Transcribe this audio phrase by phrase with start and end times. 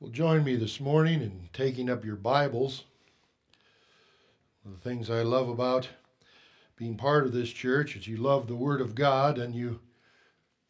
[0.00, 2.84] Well, join me this morning in taking up your Bibles.
[4.62, 5.90] One of the things I love about
[6.74, 9.80] being part of this church is you love the Word of God and you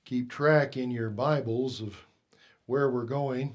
[0.05, 2.07] keep track in your Bibles of
[2.67, 3.55] where we're going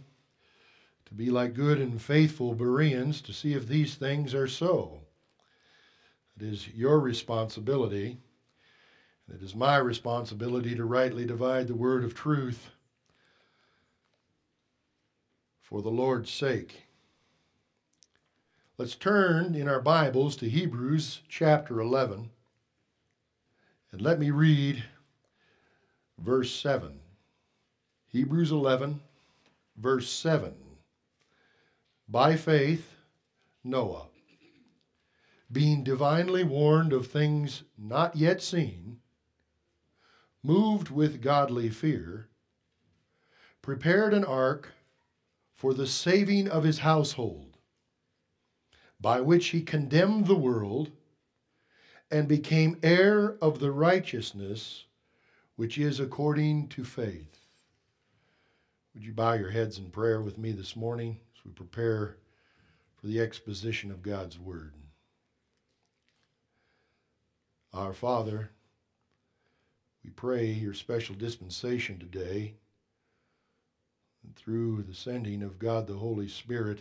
[1.07, 5.01] to be like good and faithful Bereans to see if these things are so.
[6.37, 8.17] It is your responsibility,
[9.27, 12.69] and it is my responsibility to rightly divide the word of truth
[15.65, 16.83] for the Lord's sake.
[18.77, 22.29] Let's turn in our Bibles to Hebrews chapter 11,
[23.91, 24.83] and let me read
[26.19, 26.99] verse 7.
[28.09, 29.01] Hebrews 11,
[29.75, 30.53] verse 7.
[32.07, 32.97] By faith,
[33.63, 34.05] Noah,
[35.51, 38.99] being divinely warned of things not yet seen,
[40.43, 42.27] moved with godly fear,
[43.63, 44.74] prepared an ark
[45.55, 47.57] for the saving of his household,
[48.99, 50.91] by which he condemned the world
[52.11, 54.85] and became heir of the righteousness
[55.55, 57.39] which is according to faith.
[58.93, 62.17] Would you bow your heads in prayer with me this morning as we prepare
[62.97, 64.73] for the exposition of God's Word?
[67.73, 68.51] Our Father,
[70.03, 72.55] we pray your special dispensation today
[74.35, 76.79] through the sending of God the Holy Spirit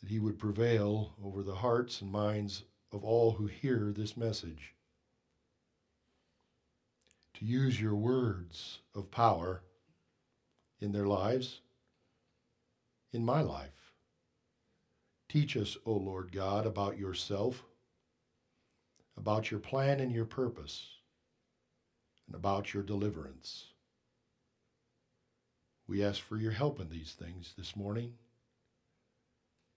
[0.00, 4.74] that he would prevail over the hearts and minds of all who hear this message.
[7.34, 9.62] To use your words of power
[10.80, 11.60] in their lives,
[13.12, 13.92] in my life.
[15.28, 17.64] Teach us, O Lord God, about yourself,
[19.16, 20.86] about your plan and your purpose,
[22.26, 23.73] and about your deliverance.
[25.86, 28.14] We ask for your help in these things this morning.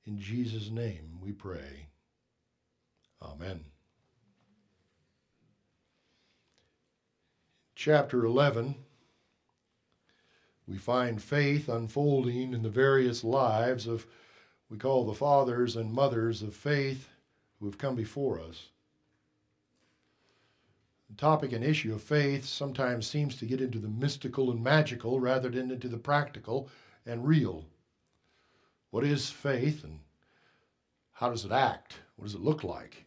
[0.05, 1.87] In Jesus' name we pray.
[3.21, 3.65] Amen.
[7.75, 8.75] Chapter 11,
[10.67, 14.05] we find faith unfolding in the various lives of,
[14.69, 17.09] we call the fathers and mothers of faith
[17.59, 18.69] who have come before us.
[21.09, 25.19] The topic and issue of faith sometimes seems to get into the mystical and magical
[25.19, 26.69] rather than into the practical
[27.05, 27.65] and real.
[28.91, 29.99] What is faith and
[31.13, 31.99] how does it act?
[32.15, 33.05] What does it look like?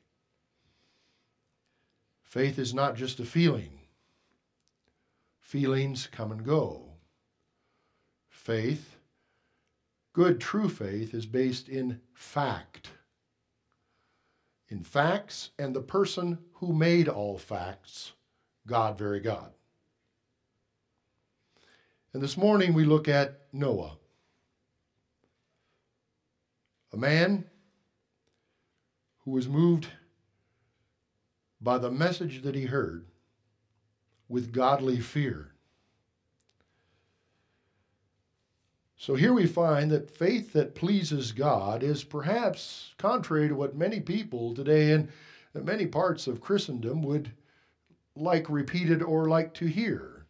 [2.23, 3.81] Faith is not just a feeling.
[5.41, 6.85] Feelings come and go.
[8.29, 8.97] Faith,
[10.13, 12.91] good true faith, is based in fact
[14.71, 18.13] in facts and the person who made all facts,
[18.67, 19.53] God, very God.
[22.13, 23.99] And this morning we look at Noah,
[26.93, 27.45] a man
[29.25, 29.89] who was moved
[31.61, 33.07] by the message that he heard
[34.29, 35.50] with godly fear.
[39.01, 43.99] So here we find that faith that pleases God is perhaps contrary to what many
[43.99, 45.09] people today in
[45.55, 47.33] many parts of Christendom would
[48.15, 50.27] like repeated or like to hear.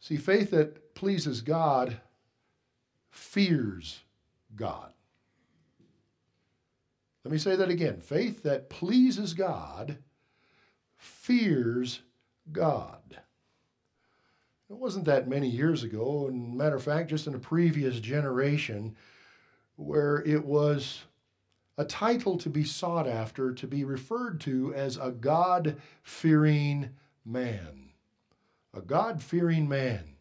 [0.00, 2.00] See, faith that pleases God
[3.12, 4.00] fears
[4.56, 4.90] God.
[7.22, 8.00] Let me say that again.
[8.00, 9.98] Faith that pleases God
[10.96, 12.00] fears
[12.50, 13.20] God.
[14.70, 18.94] It wasn't that many years ago, and matter of fact, just in a previous generation,
[19.76, 21.04] where it was
[21.78, 26.90] a title to be sought after, to be referred to as a God fearing
[27.24, 27.90] man.
[28.74, 30.16] A God fearing man.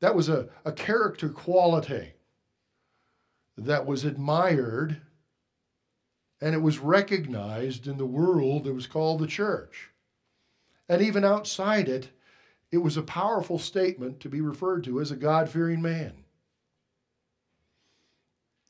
[0.00, 2.14] That was a, a character quality
[3.56, 5.00] that was admired
[6.40, 9.90] and it was recognized in the world that was called the church.
[10.88, 12.10] And even outside it,
[12.72, 16.24] it was a powerful statement to be referred to as a God fearing man.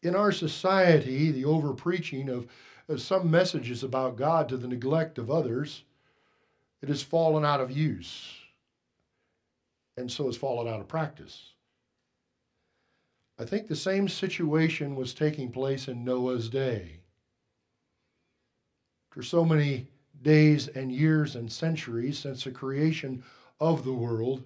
[0.02, 2.49] In our society, the over preaching of,
[2.96, 5.84] some messages about God to the neglect of others,
[6.82, 8.34] it has fallen out of use.
[9.96, 11.52] And so has fallen out of practice.
[13.38, 17.00] I think the same situation was taking place in Noah's day.
[19.10, 19.87] For so many
[20.20, 23.22] days and years and centuries since the creation
[23.62, 24.43] of the world,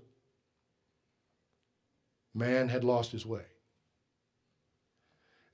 [2.35, 3.47] man had lost his way.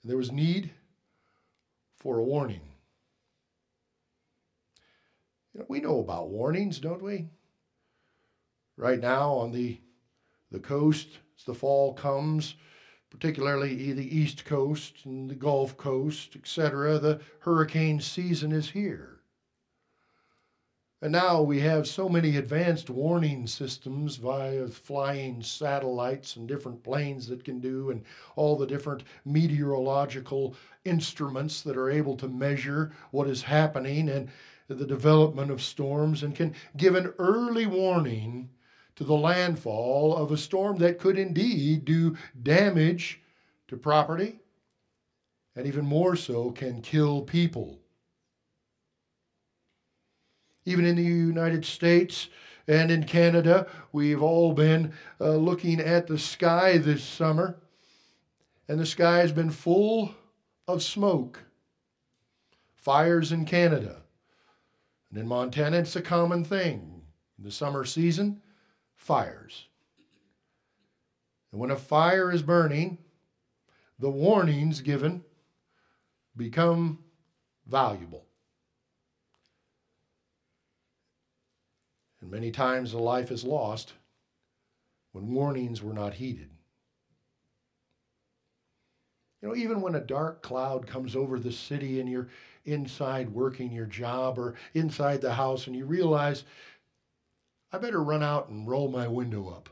[0.03, 0.73] And there was need
[1.95, 2.63] for a warning.
[5.55, 7.29] You know, we know about warnings, don't we?
[8.77, 9.79] Right now on the
[10.51, 12.57] the coast as the fall comes,
[13.11, 16.99] particularly the East Coast and the Gulf Coast, etc.
[16.99, 19.22] The hurricane season is here.
[21.03, 27.27] And now we have so many advanced warning systems via flying satellites and different planes
[27.27, 28.05] that can do, and
[28.37, 30.55] all the different meteorological
[30.85, 34.31] instruments that are able to measure what is happening and
[34.69, 38.49] the development of storms and can give an early warning
[38.95, 43.21] to the landfall of a storm that could indeed do damage
[43.67, 44.39] to property
[45.57, 47.82] and even more so can kill people.
[50.65, 52.29] Even in the United States
[52.69, 57.57] and in Canada, we've all been uh, looking at the sky this summer,
[58.69, 60.15] and the sky has been full
[60.69, 61.43] of smoke.
[62.75, 64.03] Fires in Canada.
[65.11, 67.03] And in Montana, it's a common thing.
[67.39, 68.41] In the summer season,
[68.95, 69.67] fires.
[71.51, 72.99] And when a fire is burning,
[73.99, 75.23] the warnings given
[76.37, 76.99] become
[77.67, 78.25] valuable.
[82.23, 83.93] And many times a life is lost
[85.11, 86.49] when warnings were not heeded.
[89.43, 92.29] You know, even when a dark cloud comes over the city and you're
[92.65, 96.45] inside working your job or inside the house and you realize,
[97.73, 99.69] I better run out and roll my window up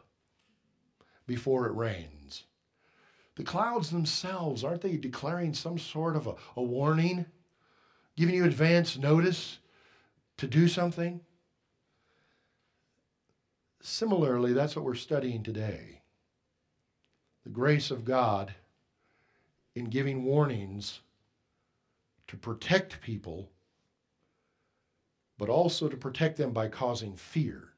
[1.28, 2.44] before it rains.
[3.36, 7.26] The clouds themselves, aren't they declaring some sort of a, a warning?
[8.16, 9.58] Giving you advance notice
[10.38, 11.20] to do something?
[13.80, 16.02] Similarly, that's what we're studying today.
[17.44, 18.54] The grace of God
[19.74, 21.00] in giving warnings
[22.28, 23.50] to protect people,
[25.38, 27.70] but also to protect them by causing fear.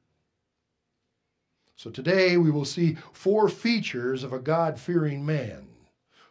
[1.76, 5.69] So today we will see four features of a God fearing man.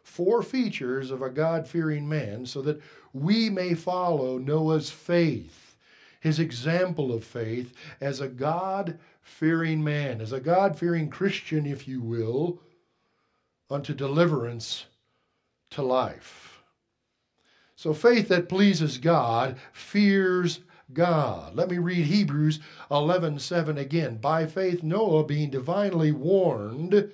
[0.03, 2.81] Four features of a God fearing man so that
[3.13, 5.75] we may follow Noah's faith,
[6.19, 11.87] his example of faith as a God fearing man, as a God fearing Christian, if
[11.87, 12.59] you will,
[13.69, 14.85] unto deliverance
[15.71, 16.63] to life.
[17.75, 20.59] So faith that pleases God fears
[20.93, 21.55] God.
[21.55, 22.59] Let me read Hebrews
[22.89, 24.17] 11:7 again.
[24.17, 27.11] By faith Noah being divinely warned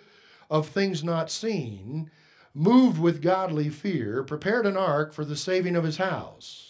[0.49, 2.09] of things not seen,
[2.53, 6.66] moved with godly fear, prepared an ark for the saving of his house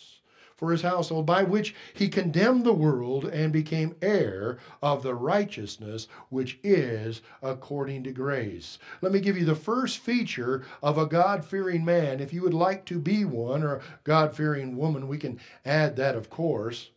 [0.58, 6.08] for his household, by which he condemned the world and became heir of the righteousness
[6.30, 8.80] which is according to grace.
[9.02, 12.20] Let me give you the first feature of a God fearing man.
[12.20, 15.96] If you would like to be one, or a God fearing woman, we can add
[15.96, 16.90] that, of course,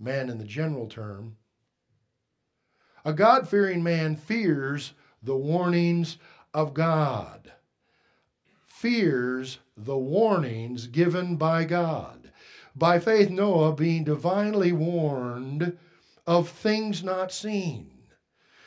[0.00, 1.36] man in the general term.
[3.04, 6.18] A God fearing man fears the warnings
[6.52, 7.52] of God,
[8.66, 12.25] fears the warnings given by God.
[12.76, 15.78] By faith, Noah, being divinely warned
[16.26, 17.90] of things not seen.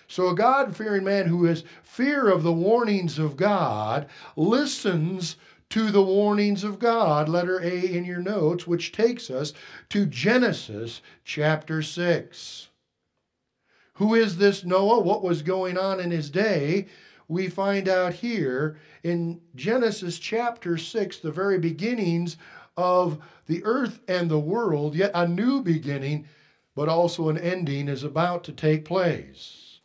[0.08, 5.36] So, a God fearing man who has fear of the warnings of God listens
[5.70, 9.54] to the warnings of God, letter A in your notes, which takes us
[9.90, 12.70] to Genesis chapter 6.
[13.94, 15.02] Who is this Noah?
[15.02, 16.88] What was going on in his day?
[17.28, 22.38] We find out here in Genesis chapter 6, the very beginnings
[22.78, 26.28] of the earth and the world, yet a new beginning,
[26.76, 29.80] but also an ending is about to take place,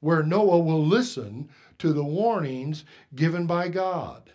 [0.00, 1.48] where Noah will listen
[1.78, 2.84] to the warnings
[3.14, 4.32] given by God.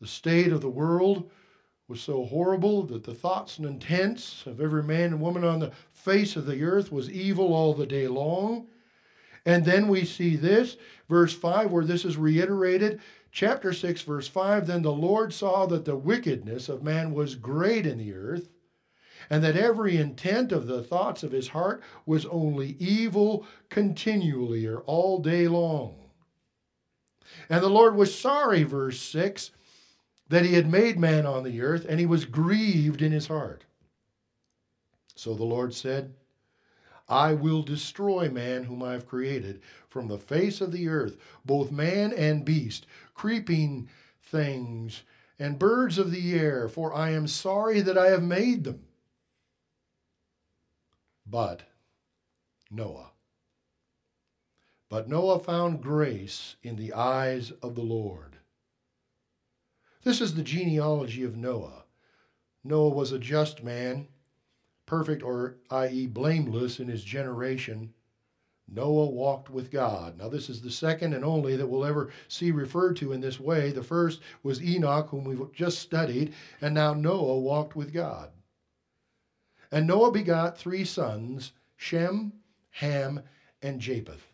[0.00, 1.30] The state of the world
[1.86, 5.72] was so horrible that the thoughts and intents of every man and woman on the
[5.92, 8.66] face of the earth was evil all the day long.
[9.44, 10.76] And then we see this,
[11.08, 13.00] verse 5, where this is reiterated
[13.32, 17.86] chapter 6, verse 5 Then the Lord saw that the wickedness of man was great
[17.86, 18.48] in the earth,
[19.30, 24.80] and that every intent of the thoughts of his heart was only evil continually or
[24.80, 25.96] all day long.
[27.48, 29.52] And the Lord was sorry, verse 6,
[30.28, 33.64] that he had made man on the earth, and he was grieved in his heart.
[35.14, 36.14] So the Lord said,
[37.12, 41.70] I will destroy man whom I have created from the face of the earth, both
[41.70, 43.90] man and beast, creeping
[44.22, 45.02] things,
[45.38, 48.86] and birds of the air, for I am sorry that I have made them.
[51.26, 51.64] But
[52.70, 53.10] Noah.
[54.88, 58.38] But Noah found grace in the eyes of the Lord.
[60.02, 61.84] This is the genealogy of Noah.
[62.64, 64.08] Noah was a just man
[64.92, 67.94] perfect or i.e., blameless in his generation,
[68.68, 70.18] Noah walked with God.
[70.18, 73.40] Now, this is the second and only that we'll ever see referred to in this
[73.40, 73.70] way.
[73.70, 78.32] The first was Enoch, whom we've just studied, and now Noah walked with God.
[79.70, 82.34] And Noah begot three sons Shem,
[82.72, 83.22] Ham,
[83.62, 84.26] and Japheth.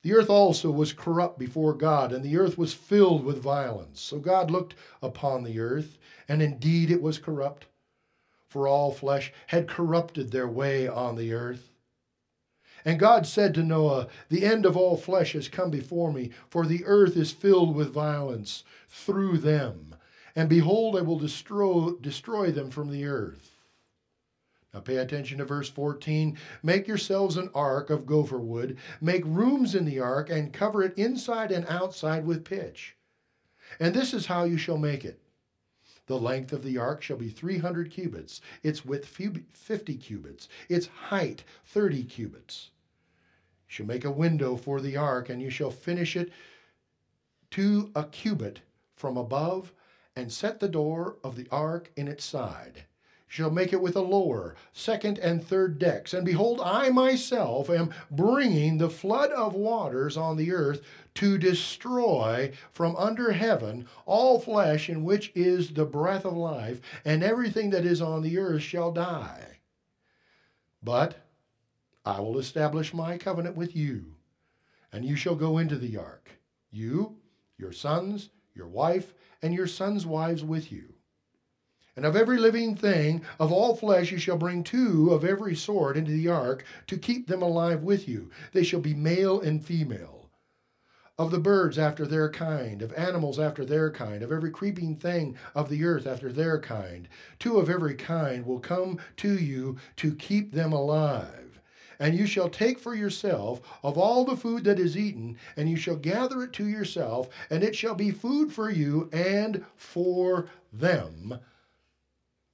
[0.00, 4.00] The earth also was corrupt before God, and the earth was filled with violence.
[4.00, 7.66] So God looked upon the earth, and indeed it was corrupt,
[8.54, 11.72] for all flesh had corrupted their way on the earth.
[12.84, 16.64] And God said to Noah, The end of all flesh has come before me, for
[16.64, 19.96] the earth is filled with violence through them.
[20.36, 23.56] And behold, I will destroy, destroy them from the earth.
[24.72, 26.38] Now pay attention to verse 14.
[26.62, 30.96] Make yourselves an ark of gopher wood, make rooms in the ark, and cover it
[30.96, 32.94] inside and outside with pitch.
[33.80, 35.23] And this is how you shall make it.
[36.06, 41.44] The length of the ark shall be 300 cubits, its width 50 cubits, its height
[41.64, 42.70] 30 cubits.
[43.68, 46.30] You shall make a window for the ark, and you shall finish it
[47.52, 48.60] to a cubit
[48.94, 49.72] from above,
[50.14, 52.84] and set the door of the ark in its side.
[53.34, 56.14] Shall make it with a lower, second, and third decks.
[56.14, 60.82] And behold, I myself am bringing the flood of waters on the earth
[61.14, 67.24] to destroy from under heaven all flesh in which is the breath of life, and
[67.24, 69.58] everything that is on the earth shall die.
[70.80, 71.26] But
[72.04, 74.14] I will establish my covenant with you,
[74.92, 76.30] and you shall go into the ark,
[76.70, 77.16] you,
[77.58, 79.12] your sons, your wife,
[79.42, 80.93] and your sons' wives with you.
[81.96, 85.96] And of every living thing, of all flesh, you shall bring two of every sort
[85.96, 88.30] into the ark to keep them alive with you.
[88.52, 90.28] They shall be male and female.
[91.16, 95.36] Of the birds after their kind, of animals after their kind, of every creeping thing
[95.54, 97.08] of the earth after their kind,
[97.38, 101.60] two of every kind will come to you to keep them alive.
[102.00, 105.76] And you shall take for yourself of all the food that is eaten, and you
[105.76, 111.38] shall gather it to yourself, and it shall be food for you and for them.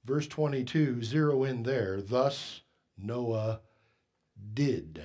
[0.03, 2.01] Verse 22, zero in there.
[2.01, 2.61] Thus
[2.97, 3.61] Noah
[4.53, 5.03] did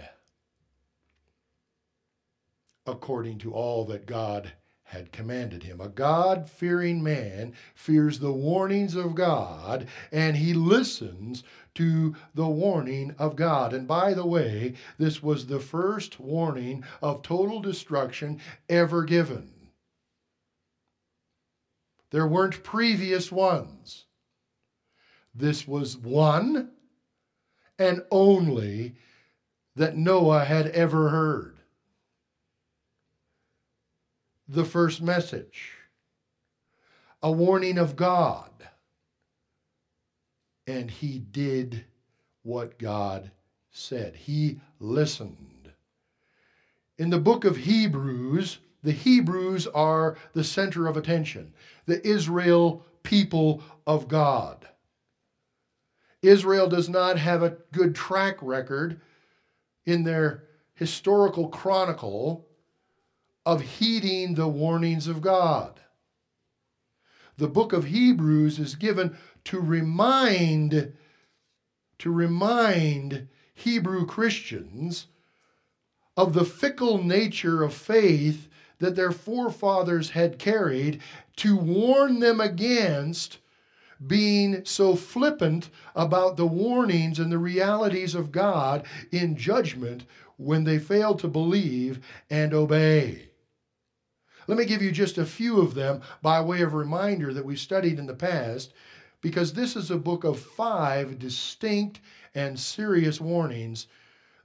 [2.86, 4.52] according to all that God
[4.84, 5.80] had commanded him.
[5.80, 11.42] A God fearing man fears the warnings of God and he listens
[11.74, 13.72] to the warning of God.
[13.72, 19.52] And by the way, this was the first warning of total destruction ever given.
[22.10, 24.05] There weren't previous ones.
[25.38, 26.70] This was one
[27.78, 28.94] and only
[29.74, 31.58] that Noah had ever heard
[34.48, 35.72] the first message,
[37.22, 38.50] a warning of God.
[40.66, 41.84] And he did
[42.42, 43.30] what God
[43.70, 44.16] said.
[44.16, 45.72] He listened.
[46.98, 51.52] In the book of Hebrews, the Hebrews are the center of attention,
[51.84, 54.66] the Israel people of God.
[56.22, 59.00] Israel does not have a good track record
[59.84, 60.44] in their
[60.74, 62.46] historical chronicle
[63.44, 65.80] of heeding the warnings of God.
[67.38, 70.94] The book of Hebrews is given to remind
[71.98, 75.06] to remind Hebrew Christians
[76.16, 81.00] of the fickle nature of faith that their forefathers had carried
[81.36, 83.38] to warn them against
[84.04, 90.04] being so flippant about the warnings and the realities of God in judgment
[90.36, 93.30] when they fail to believe and obey.
[94.46, 97.56] Let me give you just a few of them by way of reminder that we
[97.56, 98.72] studied in the past,
[99.20, 102.00] because this is a book of five distinct
[102.34, 103.88] and serious warnings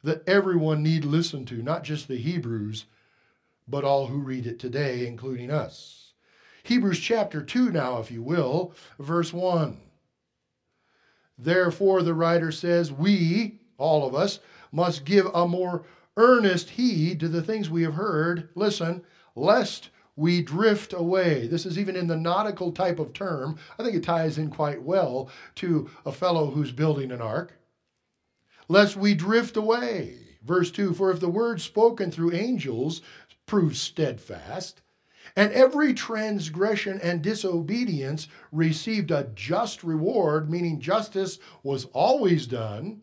[0.04, 2.86] that everyone need listen to, not just the Hebrews,
[3.68, 6.01] but all who read it today, including us.
[6.64, 9.78] Hebrews chapter 2, now, if you will, verse 1.
[11.38, 14.40] Therefore, the writer says, We, all of us,
[14.72, 15.84] must give a more
[16.18, 18.50] earnest heed to the things we have heard.
[18.56, 19.04] Listen,
[19.36, 21.48] lest we drift away.
[21.48, 23.58] This is even in the nautical type of term.
[23.80, 27.54] I think it ties in quite well to a fellow who's building an ark.
[28.68, 30.18] Lest we drift away.
[30.44, 33.02] Verse 2 For if the word spoken through angels
[33.46, 34.82] proves steadfast,
[35.36, 43.02] and every transgression and disobedience received a just reward, meaning justice was always done,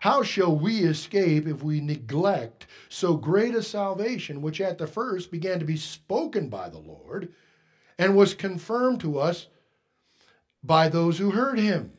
[0.00, 5.30] how shall we escape if we neglect so great a salvation, which at the first
[5.30, 7.34] began to be spoken by the Lord
[7.98, 9.48] and was confirmed to us
[10.62, 11.92] by those who heard him?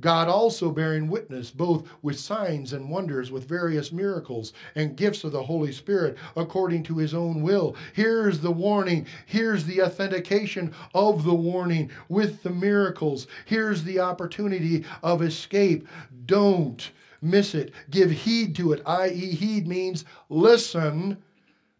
[0.00, 5.32] God also bearing witness both with signs and wonders, with various miracles and gifts of
[5.32, 7.74] the Holy Spirit according to his own will.
[7.94, 9.06] Here's the warning.
[9.26, 13.26] Here's the authentication of the warning with the miracles.
[13.44, 15.88] Here's the opportunity of escape.
[16.26, 17.72] Don't miss it.
[17.90, 21.18] Give heed to it, i.e., heed means listen,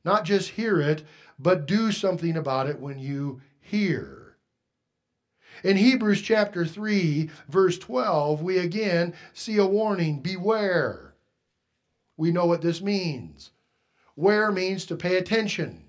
[0.04, 1.04] not just hear it,
[1.38, 4.17] but do something about it when you hear.
[5.64, 11.14] In Hebrews chapter 3, verse 12, we again see a warning beware.
[12.16, 13.50] We know what this means.
[14.16, 15.84] Ware means to pay attention.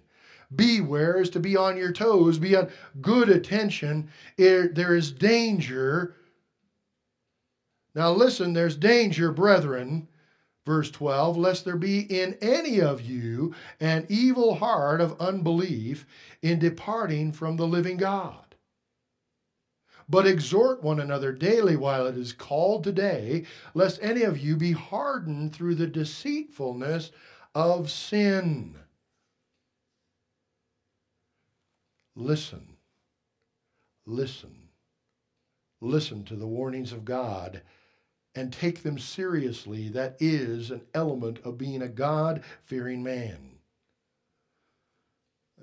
[0.56, 2.70] Beware is to be on your toes, be on
[3.02, 4.10] good attention.
[4.38, 6.16] There is danger.
[7.94, 10.08] Now, listen, there's danger, brethren,
[10.66, 16.06] verse 12, lest there be in any of you an evil heart of unbelief
[16.42, 18.49] in departing from the living God.
[20.10, 24.72] But exhort one another daily while it is called today, lest any of you be
[24.72, 27.12] hardened through the deceitfulness
[27.54, 28.76] of sin.
[32.16, 32.76] Listen,
[34.08, 34.70] listen,
[35.80, 37.62] listen to the warnings of God
[38.34, 39.90] and take them seriously.
[39.90, 43.59] That is an element of being a God fearing man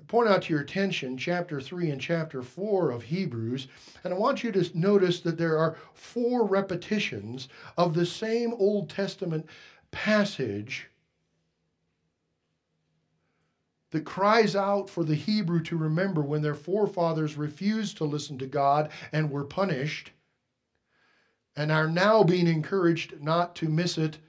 [0.07, 3.67] point out to your attention chapter 3 and chapter 4 of Hebrews,
[4.03, 8.89] and I want you to notice that there are four repetitions of the same Old
[8.89, 9.45] Testament
[9.91, 10.89] passage
[13.91, 18.47] that cries out for the Hebrew to remember when their forefathers refused to listen to
[18.47, 20.11] God and were punished,
[21.55, 24.19] and are now being encouraged not to miss it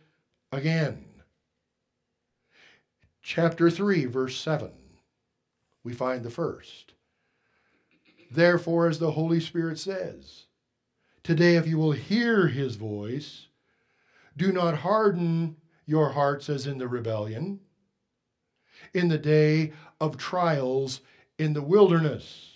[0.50, 1.04] again.
[3.20, 4.70] Chapter 3, verse 7
[5.88, 6.92] we find the first.
[8.30, 10.44] Therefore, as the Holy Spirit says,
[11.22, 13.46] today, if you will hear his voice,
[14.36, 17.60] do not harden your hearts as in the rebellion,
[18.92, 21.00] in the day of trials
[21.38, 22.52] in the wilderness.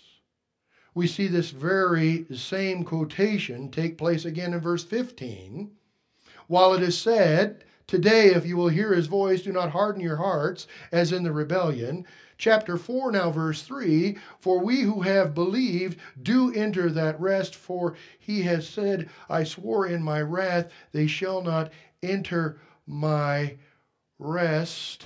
[0.93, 5.71] We see this very same quotation take place again in verse 15.
[6.45, 10.17] While it is said, Today, if you will hear his voice, do not harden your
[10.17, 12.05] hearts as in the rebellion
[12.37, 17.95] chapter 4, now verse 3 For we who have believed do enter that rest, for
[18.19, 23.57] he has said, I swore in my wrath, they shall not enter my
[24.19, 25.05] rest.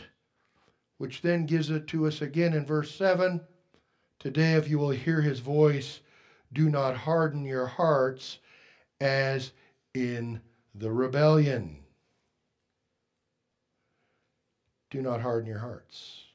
[0.97, 3.41] Which then gives it to us again in verse 7
[4.19, 5.99] Today, if you will hear his voice,
[6.51, 8.39] do not harden your hearts
[8.99, 9.51] as
[9.93, 10.41] in
[10.73, 11.77] the rebellion.
[14.89, 16.26] Do not harden your hearts.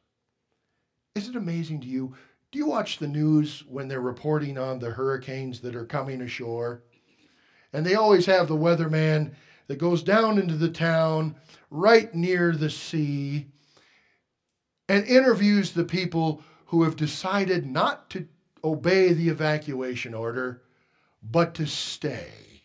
[1.14, 2.14] Is it amazing to you?
[2.50, 6.82] Do you watch the news when they're reporting on the hurricanes that are coming ashore?
[7.72, 9.34] And they always have the weatherman
[9.66, 11.36] that goes down into the town
[11.70, 13.46] right near the sea
[14.88, 18.26] and interviews the people who have decided not to
[18.64, 20.62] obey the evacuation order,
[21.22, 22.62] but to stay.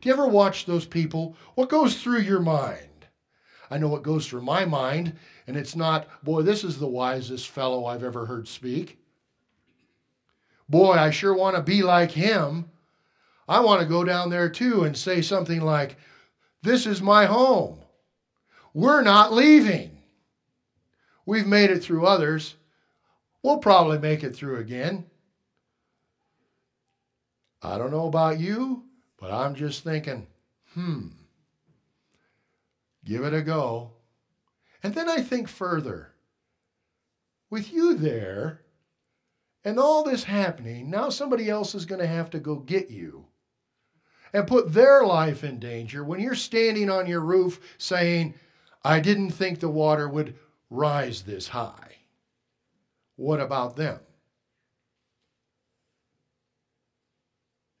[0.00, 1.36] Do you ever watch those people?
[1.54, 2.95] What goes through your mind?
[3.70, 5.14] I know what goes through my mind
[5.46, 8.98] and it's not, boy, this is the wisest fellow I've ever heard speak.
[10.68, 12.70] Boy, I sure want to be like him.
[13.48, 15.96] I want to go down there too and say something like,
[16.62, 17.78] This is my home.
[18.74, 19.98] We're not leaving.
[21.24, 22.56] We've made it through others.
[23.42, 25.06] We'll probably make it through again.
[27.62, 28.84] I don't know about you,
[29.18, 30.26] but I'm just thinking,
[30.74, 31.08] hmm,
[33.06, 33.92] give it a go.
[34.82, 36.12] And then I think further.
[37.48, 38.60] With you there,
[39.64, 43.26] and all this happening, now somebody else is going to have to go get you
[44.32, 48.34] and put their life in danger when you're standing on your roof saying,
[48.84, 50.36] I didn't think the water would
[50.70, 51.96] rise this high.
[53.16, 54.00] What about them?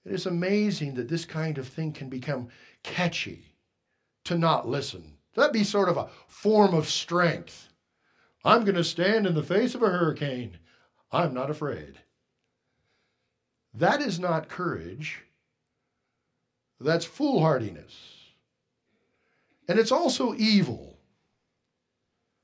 [0.04, 2.48] It is amazing that this kind of thing can become
[2.84, 3.54] catchy
[4.24, 7.68] to not listen That'd be sort of a form of strength.
[8.44, 10.58] I'm going to stand in the face of a hurricane.
[11.12, 12.00] I'm not afraid.
[13.74, 15.22] That is not courage.
[16.80, 17.94] That's foolhardiness.
[19.68, 20.96] And it's also evil.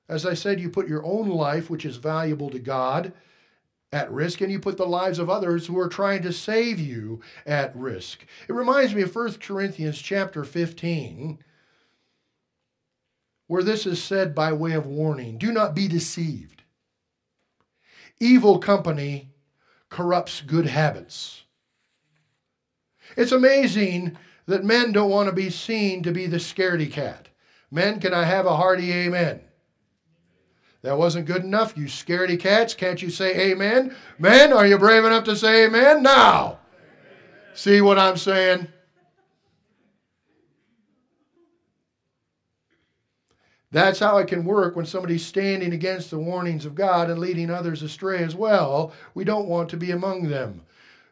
[0.09, 3.13] As I said, you put your own life, which is valuable to God,
[3.93, 7.21] at risk, and you put the lives of others who are trying to save you
[7.47, 8.27] at risk.
[8.49, 11.39] It reminds me of 1 Corinthians chapter 15
[13.47, 16.63] where this is said by way of warning do not be deceived.
[18.21, 19.31] Evil company
[19.89, 21.43] corrupts good habits.
[23.17, 27.29] It's amazing that men don't want to be seen to be the scaredy cat.
[27.71, 29.41] Men, can I have a hearty amen?
[30.83, 32.75] That wasn't good enough, you scaredy cats.
[32.75, 33.95] Can't you say amen?
[34.19, 36.03] Men, are you brave enough to say amen?
[36.03, 36.59] Now.
[37.55, 38.69] See what I'm saying?
[43.73, 47.51] That's how it can work when somebody's standing against the warnings of God and leading
[47.51, 48.93] others astray as well.
[49.15, 50.61] We don't want to be among them.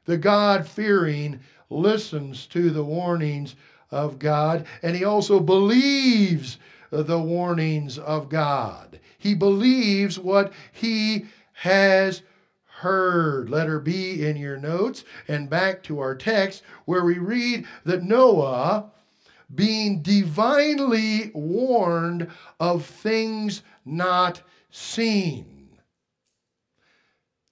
[0.04, 3.56] The God fearing listens to the warnings
[3.90, 6.58] of God, and he also believes
[6.90, 9.00] the warnings of God.
[9.18, 12.22] He believes what he has
[12.66, 13.48] heard.
[13.48, 18.90] Letter B in your notes, and back to our text where we read that Noah
[19.54, 25.68] being divinely warned of things not seen.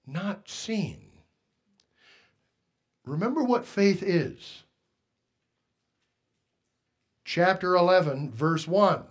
[0.06, 1.08] Not seen.
[3.04, 4.62] Remember what faith is.
[7.24, 9.02] Chapter 11, verse 1.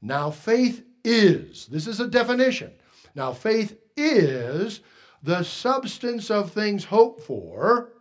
[0.00, 2.72] Now, faith is, this is a definition.
[3.14, 4.80] Now, faith is
[5.22, 7.92] the substance of things hoped for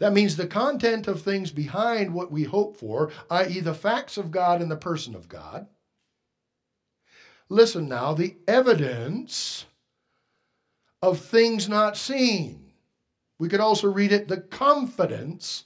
[0.00, 4.30] that means the content of things behind what we hope for, i.e., the facts of
[4.30, 5.66] God and the person of God.
[7.50, 9.66] Listen now, the evidence
[11.02, 12.72] of things not seen.
[13.38, 15.64] We could also read it the confidence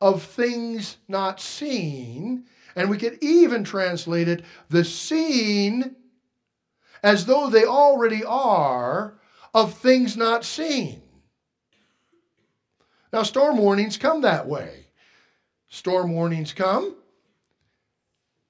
[0.00, 2.44] of things not seen.
[2.76, 5.96] And we could even translate it the seen
[7.02, 9.18] as though they already are
[9.54, 11.02] of things not seen.
[13.12, 14.86] Now, storm warnings come that way.
[15.68, 16.96] Storm warnings come,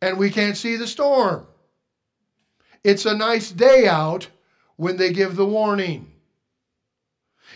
[0.00, 1.46] and we can't see the storm.
[2.82, 4.28] It's a nice day out
[4.76, 6.12] when they give the warning.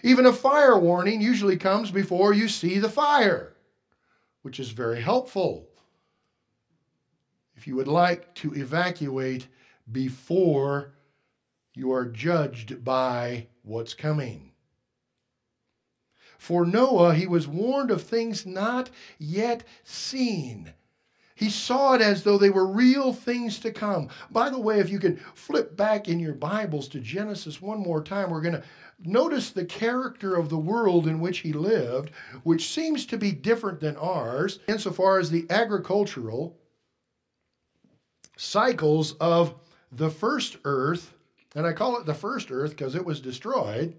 [0.02, 3.54] Even a fire warning usually comes before you see the fire,
[4.42, 5.66] which is very helpful.
[7.56, 9.46] If you would like to evacuate
[9.90, 10.92] before
[11.74, 14.50] you are judged by what's coming.
[16.44, 20.74] For Noah, he was warned of things not yet seen.
[21.34, 24.10] He saw it as though they were real things to come.
[24.30, 28.02] By the way, if you can flip back in your Bibles to Genesis one more
[28.02, 28.64] time, we're going to
[29.02, 32.10] notice the character of the world in which he lived,
[32.42, 36.58] which seems to be different than ours insofar as the agricultural
[38.36, 39.54] cycles of
[39.90, 41.14] the first earth,
[41.54, 43.98] and I call it the first earth because it was destroyed,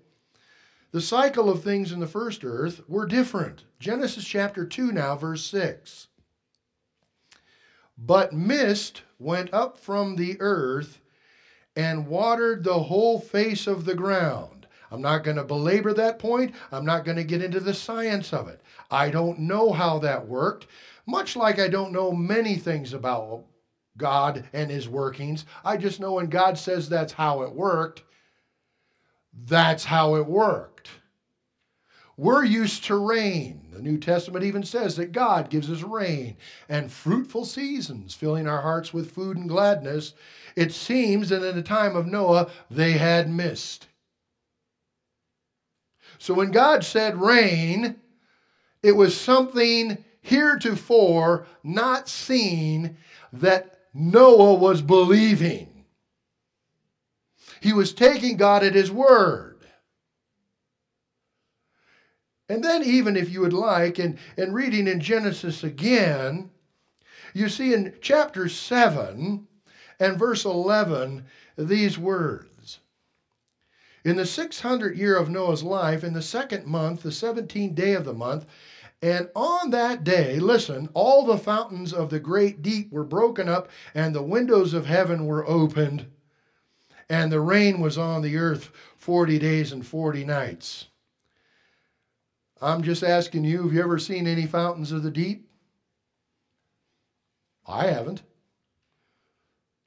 [0.95, 3.65] the cycle of things in the first earth were different.
[3.81, 6.08] Genesis chapter 2 now, verse 6.
[7.97, 11.01] But mist went up from the earth
[11.75, 14.67] and watered the whole face of the ground.
[14.89, 16.55] I'm not going to belabor that point.
[16.71, 18.62] I'm not going to get into the science of it.
[18.89, 20.67] I don't know how that worked,
[21.05, 23.43] much like I don't know many things about
[23.97, 25.43] God and his workings.
[25.65, 28.03] I just know when God says that's how it worked,
[29.43, 30.89] that's how it worked.
[32.17, 33.67] We're used to rain.
[33.74, 36.38] The New Testament even says that God gives us rain
[36.69, 40.13] and fruitful seasons, filling our hearts with food and gladness.
[40.56, 43.88] It seems that in the time of Noah, they had mist.
[46.17, 47.98] So when God said rain,
[48.82, 52.98] it was something heretofore not seen
[53.34, 55.75] that Noah was believing.
[57.65, 59.65] He was taking God at his word.
[62.47, 66.51] And then, even if you would like, and, and reading in Genesis again,
[67.34, 69.47] you see in chapter 7
[69.99, 71.25] and verse 11
[71.58, 72.82] these words
[74.04, 78.06] In the 600th year of Noah's life, in the second month, the 17th day of
[78.06, 78.45] the month,
[79.01, 83.69] and on that day, listen, all the fountains of the great deep were broken up,
[83.95, 86.06] and the windows of heaven were opened,
[87.10, 90.88] and the rain was on the earth 40 days and 40 nights.
[92.62, 95.50] I'm just asking you, have you ever seen any fountains of the deep?
[97.68, 98.24] I haven't.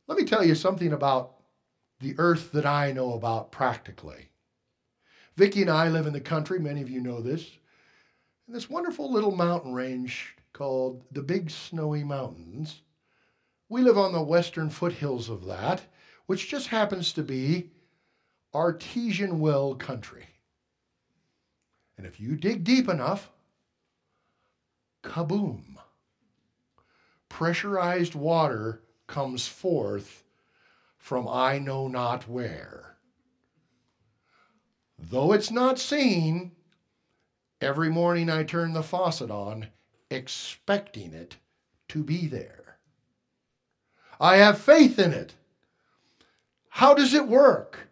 [0.06, 1.34] Let me tell you something about
[2.00, 4.30] the earth that I know about practically.
[5.36, 7.48] Vicki and I live in the country, many of you know this,
[8.46, 12.82] in this wonderful little mountain range called the Big Snowy Mountains.
[13.68, 15.82] We live on the western foothills of that,
[16.28, 17.70] which just happens to be
[18.54, 20.26] artesian well country.
[21.96, 23.30] And if you dig deep enough,
[25.02, 25.78] kaboom,
[27.28, 30.22] pressurized water comes forth
[30.96, 32.96] from I know not where.
[34.96, 36.52] Though it's not seen,
[37.60, 39.68] Every morning I turn the faucet on,
[40.10, 41.36] expecting it
[41.88, 42.78] to be there.
[44.20, 45.34] I have faith in it.
[46.68, 47.88] How does it work?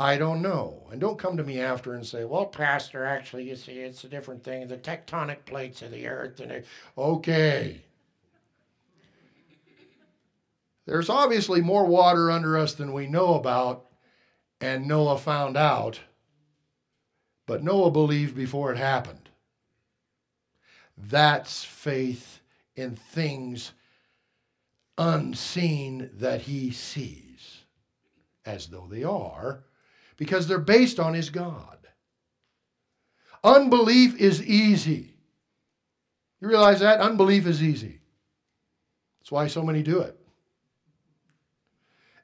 [0.00, 0.88] I don't know.
[0.90, 4.08] And don't come to me after and say, well, Pastor, actually, you see, it's a
[4.08, 4.66] different thing.
[4.66, 6.40] The tectonic plates of the earth.
[6.40, 6.66] And it,
[6.96, 7.82] okay.
[10.86, 13.84] There's obviously more water under us than we know about,
[14.60, 16.00] and Noah found out.
[17.46, 19.28] But Noah believed before it happened.
[20.96, 22.40] That's faith
[22.74, 23.72] in things
[24.96, 27.59] unseen that he sees
[28.44, 29.64] as though they are
[30.16, 31.78] because they're based on his God.
[33.42, 35.14] Unbelief is easy.
[36.40, 37.00] You realize that?
[37.00, 38.00] Unbelief is easy.
[39.20, 40.16] That's why so many do it.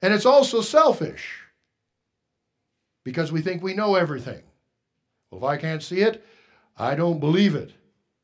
[0.03, 1.41] And it's also selfish
[3.05, 4.43] because we think we know everything.
[5.31, 6.25] Well, if I can't see it,
[6.77, 7.73] I don't believe it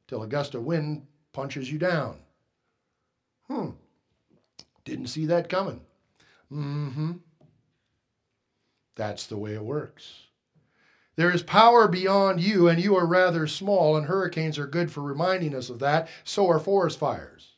[0.06, 2.18] till a gust of wind punches you down.
[3.48, 3.70] Hmm.
[4.84, 5.80] Didn't see that coming.
[6.52, 7.12] Mm hmm.
[8.94, 10.26] That's the way it works.
[11.16, 15.02] There is power beyond you, and you are rather small, and hurricanes are good for
[15.02, 16.08] reminding us of that.
[16.24, 17.56] So are forest fires.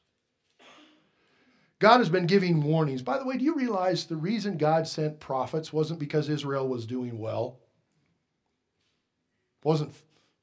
[1.79, 3.03] God has been giving warnings.
[3.03, 6.87] By the way, do you realize the reason God sent prophets wasn't because Israel was
[6.87, 7.61] doing well?
[9.63, 9.95] Wasn't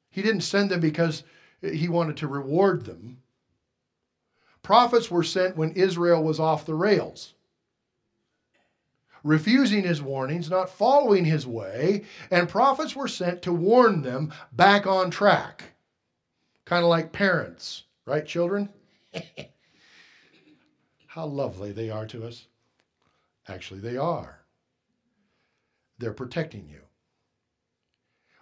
[0.09, 1.23] He didn't send them because
[1.61, 3.21] he wanted to reward them.
[4.63, 7.33] Prophets were sent when Israel was off the rails
[9.23, 14.87] refusing his warnings, not following his way, and prophets were sent to warn them back
[14.87, 15.73] on track.
[16.65, 18.69] Kind of like parents, right, children?
[21.07, 22.47] How lovely they are to us.
[23.47, 24.39] Actually, they are.
[25.97, 26.79] They're protecting you.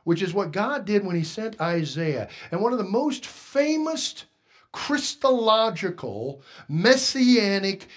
[0.03, 2.29] Which is what God did when he sent Isaiah.
[2.51, 4.25] And one of the most famous
[4.71, 7.87] Christological, messianic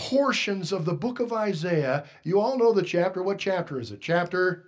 [0.00, 2.06] portions of the book of Isaiah.
[2.22, 3.22] You all know the chapter.
[3.22, 4.00] What chapter is it?
[4.00, 4.64] Chapter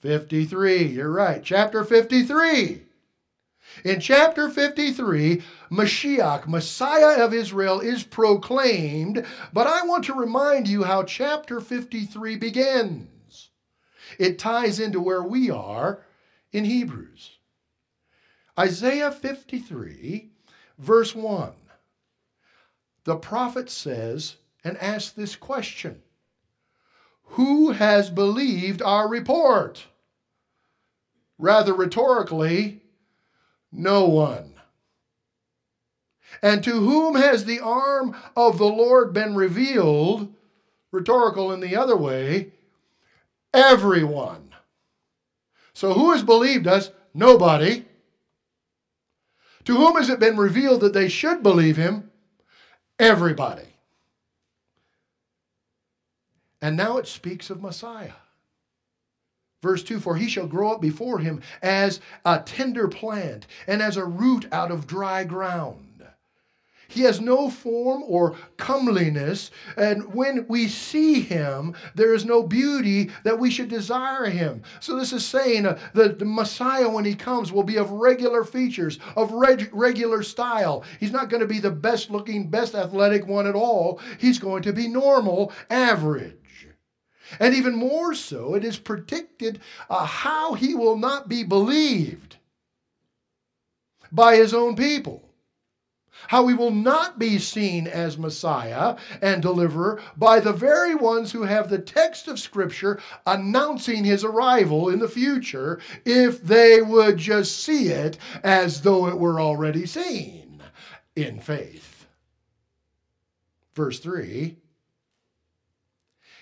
[0.00, 0.82] 53.
[0.84, 1.44] You're right.
[1.44, 2.80] Chapter 53.
[3.84, 10.84] In chapter 53, Mashiach, Messiah of Israel, is proclaimed, but I want to remind you
[10.84, 13.50] how chapter 53 begins.
[14.18, 16.02] It ties into where we are
[16.50, 17.36] in Hebrews.
[18.58, 20.30] Isaiah 53,
[20.78, 21.52] verse 1
[23.04, 26.02] the prophet says and asks this question
[27.24, 29.86] Who has believed our report?
[31.38, 32.82] Rather rhetorically,
[33.72, 34.54] no one.
[36.42, 40.32] And to whom has the arm of the Lord been revealed?
[40.92, 42.52] Rhetorical in the other way,
[43.54, 44.50] everyone.
[45.72, 46.90] So who has believed us?
[47.14, 47.84] Nobody.
[49.64, 52.09] To whom has it been revealed that they should believe him?
[53.00, 53.64] Everybody.
[56.60, 58.12] And now it speaks of Messiah.
[59.62, 63.96] Verse 2 For he shall grow up before him as a tender plant and as
[63.96, 65.89] a root out of dry ground.
[66.90, 73.10] He has no form or comeliness, and when we see him, there is no beauty
[73.22, 74.62] that we should desire him.
[74.80, 78.42] So, this is saying uh, that the Messiah, when he comes, will be of regular
[78.42, 80.82] features, of reg- regular style.
[80.98, 84.00] He's not going to be the best looking, best athletic one at all.
[84.18, 86.66] He's going to be normal, average.
[87.38, 92.38] And even more so, it is predicted uh, how he will not be believed
[94.10, 95.29] by his own people
[96.28, 101.42] how he will not be seen as Messiah and deliverer by the very ones who
[101.42, 107.62] have the text of Scripture announcing his arrival in the future if they would just
[107.62, 110.62] see it as though it were already seen
[111.16, 112.06] in faith.
[113.74, 114.56] Verse 3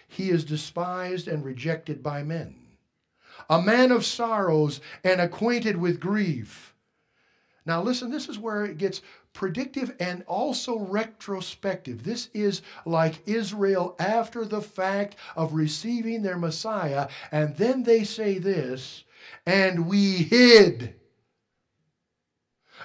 [0.06, 2.56] He is despised and rejected by men,
[3.48, 6.74] a man of sorrows and acquainted with grief.
[7.66, 12.02] Now, listen, this is where it gets predictive and also retrospective.
[12.02, 18.38] This is like Israel after the fact of receiving their Messiah, and then they say
[18.38, 19.04] this,
[19.46, 20.94] and we hid.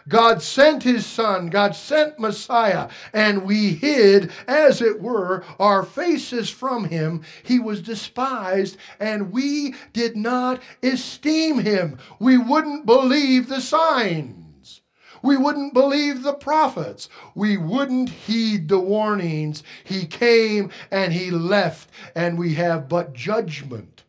[0.08, 6.49] God sent his son, God sent Messiah, and we hid, as it were, our faces
[6.49, 7.23] from him.
[7.43, 11.99] He was despised, and we did not esteem him.
[12.19, 14.42] We wouldn't believe the sign.
[15.23, 17.09] We wouldn't believe the prophets.
[17.33, 19.63] We wouldn't heed the warnings.
[19.83, 24.03] He came and he left, and we have but judgment.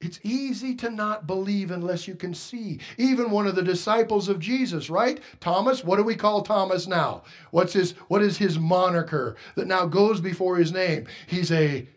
[0.00, 2.78] It's easy to not believe unless you can see.
[2.98, 5.20] Even one of the disciples of Jesus, right?
[5.40, 7.22] Thomas, what do we call Thomas now?
[7.50, 11.06] What's his what is his moniker that now goes before his name?
[11.26, 11.88] He's a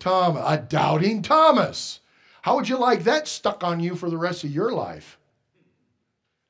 [0.00, 2.00] Thomas, a doubting Thomas.
[2.44, 5.18] How would you like that stuck on you for the rest of your life?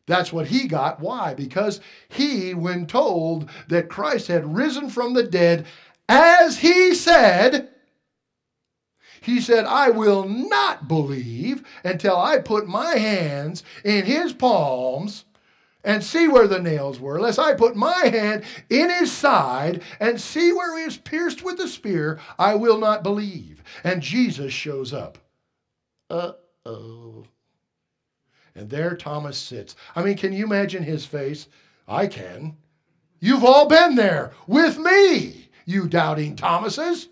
[0.08, 0.98] That's what he got.
[0.98, 1.34] Why?
[1.34, 5.66] Because he, when told that Christ had risen from the dead,
[6.08, 7.68] as he said,
[9.20, 15.26] he said, I will not believe until I put my hands in his palms
[15.84, 20.20] and see where the nails were, unless I put my hand in his side and
[20.20, 23.62] see where he is pierced with the spear, I will not believe.
[23.84, 25.18] And Jesus shows up.
[26.10, 26.32] Uh
[26.66, 27.26] oh.
[28.54, 29.74] And there Thomas sits.
[29.96, 31.48] I mean, can you imagine his face?
[31.88, 32.56] I can.
[33.18, 37.08] You've all been there with me, you doubting Thomases.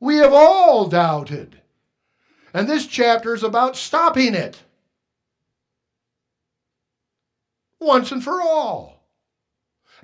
[0.00, 1.60] We have all doubted.
[2.52, 4.62] And this chapter is about stopping it
[7.80, 9.06] once and for all.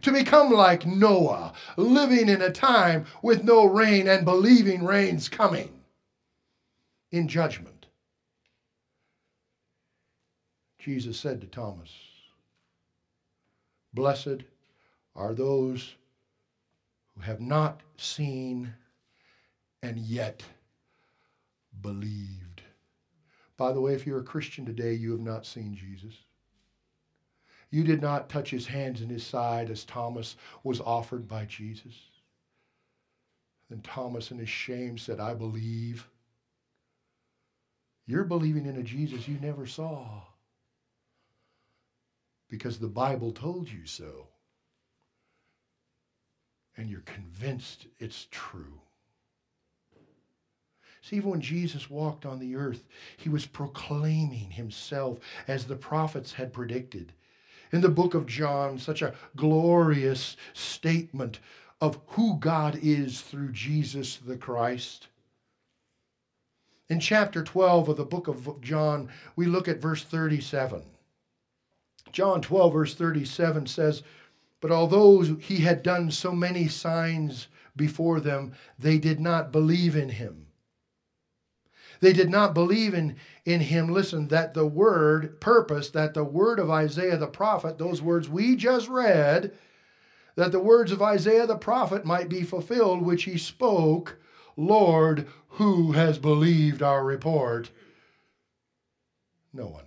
[0.02, 5.79] To become like Noah, living in a time with no rain and believing rain's coming
[7.12, 7.86] in judgment.
[10.78, 11.90] Jesus said to Thomas,
[13.92, 14.44] Blessed
[15.14, 15.94] are those
[17.14, 18.72] who have not seen
[19.82, 20.42] and yet
[21.82, 22.62] believed.
[23.56, 26.14] By the way, if you're a Christian today, you have not seen Jesus.
[27.70, 31.94] You did not touch his hands and his side as Thomas was offered by Jesus.
[33.68, 36.08] Then Thomas, in his shame, said, I believe.
[38.10, 40.22] You're believing in a Jesus you never saw
[42.48, 44.26] because the Bible told you so.
[46.76, 48.80] And you're convinced it's true.
[51.02, 52.82] See, even when Jesus walked on the earth,
[53.16, 57.12] he was proclaiming himself as the prophets had predicted.
[57.70, 61.38] In the book of John, such a glorious statement
[61.80, 65.06] of who God is through Jesus the Christ.
[66.90, 70.82] In chapter 12 of the book of John, we look at verse 37.
[72.10, 74.02] John 12, verse 37 says,
[74.60, 80.08] But although he had done so many signs before them, they did not believe in
[80.08, 80.48] him.
[82.00, 83.92] They did not believe in, in him.
[83.92, 88.56] Listen, that the word, purpose, that the word of Isaiah the prophet, those words we
[88.56, 89.52] just read,
[90.34, 94.18] that the words of Isaiah the prophet might be fulfilled, which he spoke,
[94.60, 97.70] Lord, who has believed our report?
[99.52, 99.84] No one.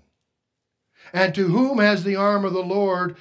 [1.14, 3.16] And to whom has the arm of the Lord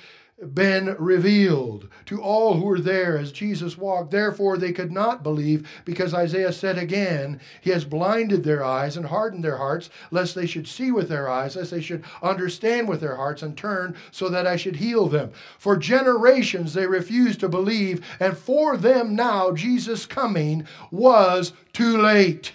[0.54, 4.10] been revealed to all who were there as Jesus walked.
[4.10, 9.06] Therefore, they could not believe because Isaiah said again, He has blinded their eyes and
[9.06, 13.00] hardened their hearts, lest they should see with their eyes, lest they should understand with
[13.00, 15.32] their hearts and turn so that I should heal them.
[15.58, 22.52] For generations they refused to believe, and for them now Jesus' coming was too late.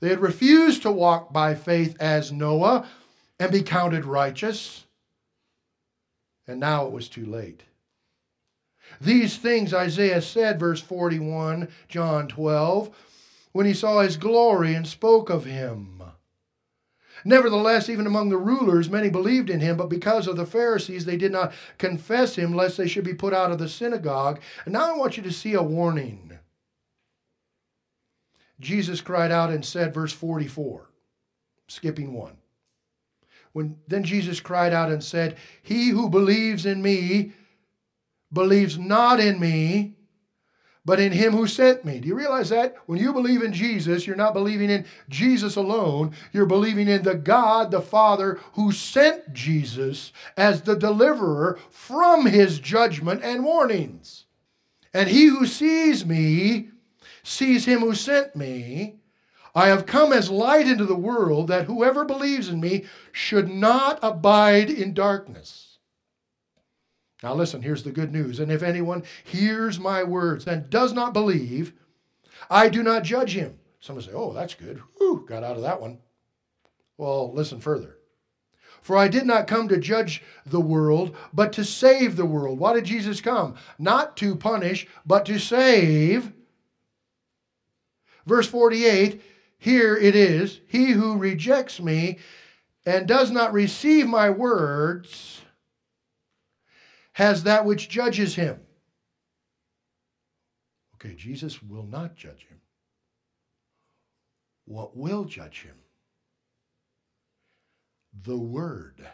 [0.00, 2.88] They had refused to walk by faith as Noah
[3.38, 4.84] and be counted righteous
[6.46, 7.62] and now it was too late.
[9.00, 12.90] These things Isaiah said, verse 41, John 12,
[13.52, 16.02] when he saw his glory and spoke of him.
[17.24, 21.16] Nevertheless, even among the rulers, many believed in him, but because of the Pharisees, they
[21.16, 24.40] did not confess him, lest they should be put out of the synagogue.
[24.64, 26.38] And now I want you to see a warning.
[28.58, 30.88] Jesus cried out and said, verse 44,
[31.68, 32.36] skipping one.
[33.52, 37.32] When then Jesus cried out and said, He who believes in me
[38.32, 39.94] believes not in me,
[40.84, 42.00] but in him who sent me.
[42.00, 42.76] Do you realize that?
[42.86, 46.12] When you believe in Jesus, you're not believing in Jesus alone.
[46.32, 52.58] You're believing in the God, the Father, who sent Jesus as the deliverer from his
[52.58, 54.24] judgment and warnings.
[54.92, 56.70] And he who sees me
[57.22, 58.96] sees him who sent me.
[59.54, 63.98] I have come as light into the world that whoever believes in me should not
[64.02, 65.78] abide in darkness.
[67.22, 68.40] Now, listen, here's the good news.
[68.40, 71.72] And if anyone hears my words and does not believe,
[72.50, 73.58] I do not judge him.
[73.80, 74.80] Someone say, Oh, that's good.
[74.96, 75.98] Whew, got out of that one.
[76.96, 77.98] Well, listen further.
[78.80, 82.58] For I did not come to judge the world, but to save the world.
[82.58, 83.54] Why did Jesus come?
[83.78, 86.32] Not to punish, but to save.
[88.26, 89.20] Verse 48
[89.62, 92.18] here it is He who rejects me
[92.84, 95.40] and does not receive my words
[97.12, 98.58] has that which judges him.
[100.96, 102.58] Okay, Jesus will not judge him.
[104.64, 105.76] what will judge him?
[108.24, 109.06] The Word.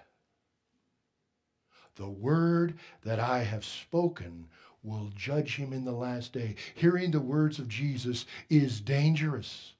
[1.96, 4.48] The Word that I have spoken
[4.82, 6.54] will judge him in the last day.
[6.74, 9.74] Hearing the words of Jesus is dangerous.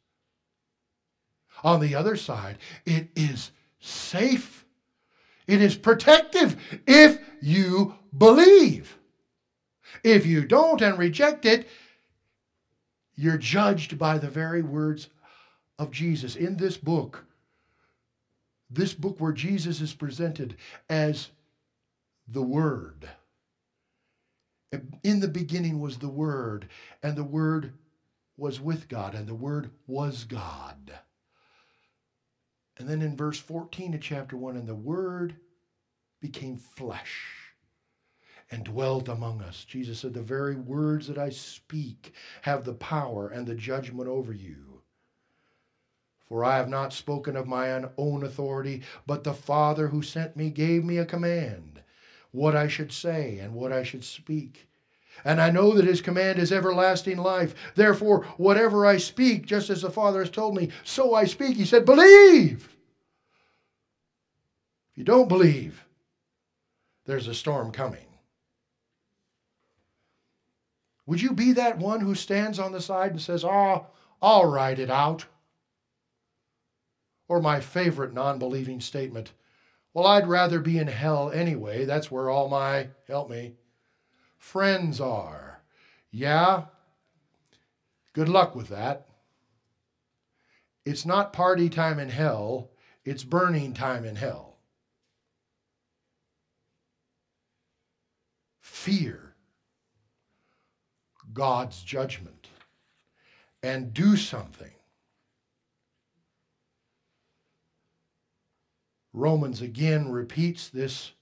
[1.65, 3.51] On the other side, it is
[3.81, 4.65] safe.
[5.47, 6.57] It is protective
[6.87, 8.99] if you believe.
[10.05, 11.69] If you don't and reject it,
[13.17, 15.09] you're judged by the very words
[15.79, 16.37] of Jesus.
[16.37, 17.25] In this book,
[18.71, 20.57] this book where Jesus is presented
[20.89, 21.31] as
[22.29, 23.09] the Word.
[25.03, 26.69] In the beginning was the Word,
[27.03, 27.73] and the Word
[28.37, 30.93] was with God, and the Word was God.
[32.79, 35.37] And then in verse 14 of chapter 1, and the Word
[36.21, 37.53] became flesh
[38.51, 39.65] and dwelt among us.
[39.65, 44.33] Jesus said, The very words that I speak have the power and the judgment over
[44.33, 44.83] you.
[46.29, 50.51] For I have not spoken of my own authority, but the Father who sent me
[50.51, 51.83] gave me a command,
[52.31, 54.68] what I should say and what I should speak.
[55.25, 57.55] And I know that his command is everlasting life.
[57.75, 61.57] Therefore, whatever I speak, just as the Father has told me, so I speak.
[61.57, 62.69] He said, Believe.
[64.93, 65.85] If you don't believe,
[67.07, 68.05] there's a storm coming.
[71.07, 73.87] Would you be that one who stands on the side and says, Oh,
[74.21, 75.25] I'll ride it out?
[77.29, 79.33] Or my favorite non believing statement,
[79.95, 81.87] Well, I'd rather be in hell anyway.
[81.87, 83.55] That's where all my, help me,
[84.39, 85.61] friends are.
[86.11, 86.65] Yeah?
[88.15, 89.09] Good luck with that.
[90.85, 92.71] It's not party time in hell,
[93.05, 94.57] it's burning time in hell.
[98.61, 99.35] Fear
[101.35, 102.49] God's judgment
[103.63, 104.71] and do something.
[109.13, 111.13] Romans again repeats this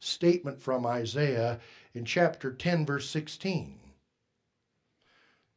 [0.00, 1.60] statement from Isaiah
[1.96, 3.78] in chapter 10, verse 16.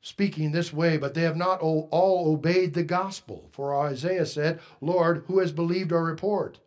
[0.02, 3.50] Speaking this way, but they have not all obeyed the gospel.
[3.52, 6.60] For Isaiah said, Lord, who has believed our report?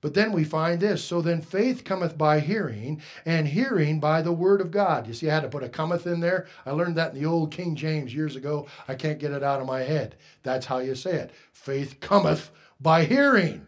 [0.00, 1.02] But then we find this.
[1.02, 5.06] So then faith cometh by hearing, and hearing by the word of God.
[5.06, 6.46] You see, I had to put a cometh in there.
[6.66, 8.66] I learned that in the old King James years ago.
[8.88, 10.16] I can't get it out of my head.
[10.42, 11.30] That's how you say it.
[11.52, 12.50] Faith cometh
[12.80, 13.66] by hearing.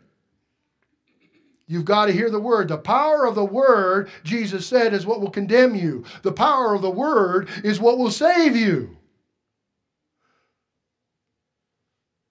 [1.67, 2.69] You've got to hear the word.
[2.69, 6.05] The power of the word, Jesus said, is what will condemn you.
[6.23, 8.97] The power of the word is what will save you.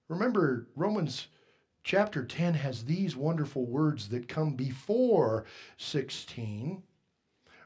[0.08, 1.28] Remember, Romans
[1.84, 5.46] chapter 10 has these wonderful words that come before
[5.78, 6.82] 16.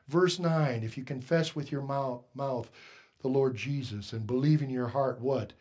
[0.08, 2.72] Verse 9 If you confess with your mouth
[3.22, 5.54] the Lord Jesus and believe in your heart what?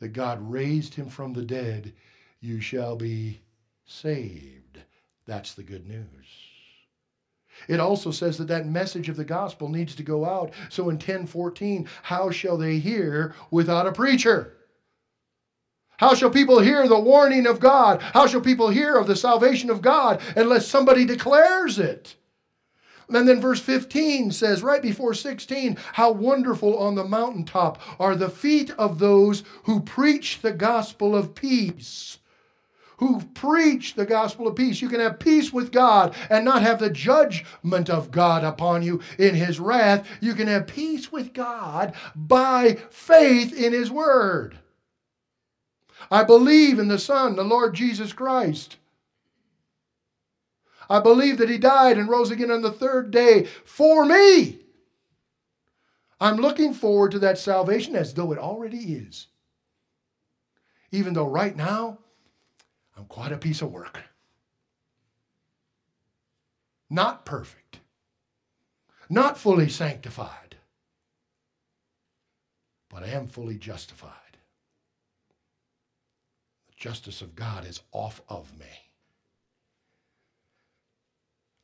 [0.00, 1.92] That God raised him from the dead,
[2.40, 3.42] you shall be
[3.84, 4.80] saved.
[5.26, 6.06] That's the good news.
[7.68, 10.52] It also says that that message of the gospel needs to go out.
[10.68, 14.54] So in 10:14, how shall they hear without a preacher?
[15.98, 18.02] How shall people hear the warning of God?
[18.02, 22.16] How shall people hear of the salvation of God unless somebody declares it?
[23.08, 28.30] And then verse 15 says, right before 16, how wonderful on the mountaintop are the
[28.30, 32.18] feet of those who preach the gospel of peace.
[33.02, 34.80] Who preach the gospel of peace.
[34.80, 39.00] You can have peace with God and not have the judgment of God upon you
[39.18, 40.06] in his wrath.
[40.20, 44.56] You can have peace with God by faith in his word.
[46.12, 48.76] I believe in the Son, the Lord Jesus Christ.
[50.88, 54.60] I believe that He died and rose again on the third day for me.
[56.20, 59.26] I'm looking forward to that salvation as though it already is.
[60.92, 61.98] Even though right now,
[62.96, 64.02] I'm quite a piece of work.
[66.90, 67.80] Not perfect,
[69.08, 70.56] not fully sanctified,
[72.90, 74.12] but I am fully justified
[76.68, 78.66] The justice of God is off of me.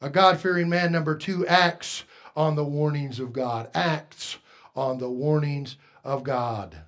[0.00, 2.04] A God fearing man, number two, acts
[2.36, 4.38] on the warnings of God, acts
[4.76, 6.78] on the warnings of God.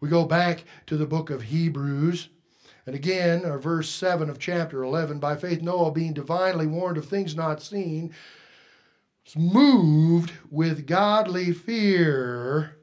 [0.00, 2.30] We go back to the book of Hebrews.
[2.86, 7.06] And again, or verse 7 of chapter 11 by faith, Noah, being divinely warned of
[7.06, 8.12] things not seen,
[9.36, 12.76] moved with godly fear,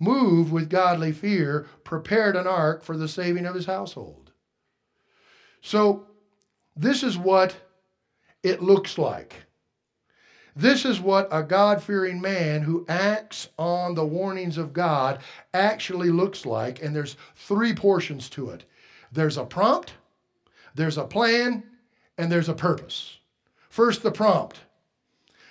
[0.00, 4.32] moved with godly fear, prepared an ark for the saving of his household.
[5.60, 6.06] So,
[6.76, 7.56] this is what
[8.42, 9.34] it looks like.
[10.54, 15.20] This is what a God fearing man who acts on the warnings of God
[15.54, 16.82] actually looks like.
[16.82, 18.64] And there's three portions to it
[19.12, 19.92] there's a prompt,
[20.74, 21.62] there's a plan,
[22.16, 23.18] and there's a purpose.
[23.68, 24.58] First, the prompt.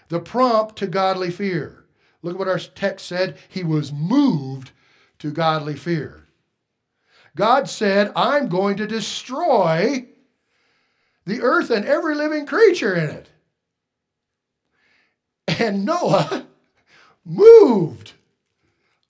[0.10, 1.86] The prompt to godly fear.
[2.22, 3.38] Look at what our text said.
[3.49, 4.72] He was moved
[5.20, 6.26] to godly fear.
[7.36, 10.08] God said, I'm going to destroy
[11.26, 13.30] the earth and every living creature in it.
[15.60, 16.47] And Noah
[17.26, 18.14] moved.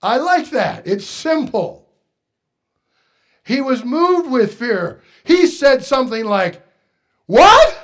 [0.01, 0.85] I like that.
[0.85, 1.86] It's simple.
[3.47, 5.01] He was moved with fear.
[5.23, 6.61] He said something like,
[7.27, 7.79] What?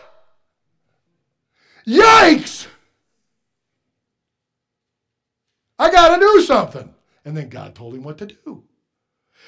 [1.88, 2.68] Yikes!
[5.80, 6.94] I got to do something.
[7.24, 8.64] And then God told him what to do.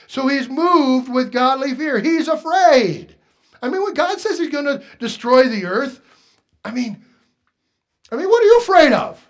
[0.07, 1.99] So he's moved with godly fear.
[1.99, 3.16] He's afraid.
[3.61, 5.99] I mean, when God says he's going to destroy the earth,
[6.63, 7.03] I mean,
[8.09, 9.30] I mean, what are you afraid of?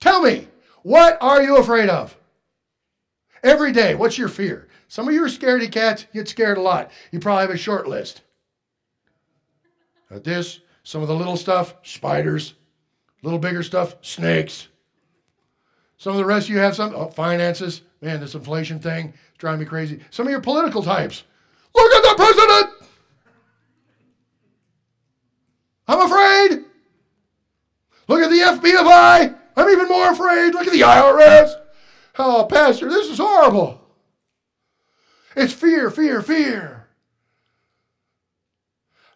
[0.00, 0.48] Tell me,
[0.82, 2.16] what are you afraid of?
[3.44, 4.66] Every day, what's your fear?
[4.94, 6.92] Some of you are scaredy cats, get scared a lot.
[7.10, 8.22] You probably have a short list.
[10.08, 12.54] At this, some of the little stuff, spiders.
[13.24, 14.68] Little bigger stuff, snakes.
[15.96, 17.82] Some of the rest of you have some oh, finances.
[18.02, 19.98] Man, this inflation thing is driving me crazy.
[20.10, 21.24] Some of your political types.
[21.74, 22.88] Look at the president.
[25.88, 26.64] I'm afraid.
[28.06, 29.38] Look at the FBI.
[29.56, 30.54] I'm even more afraid.
[30.54, 31.52] Look at the IRS.
[32.16, 33.83] Oh, Pastor, this is horrible.
[35.36, 36.86] It's fear, fear, fear.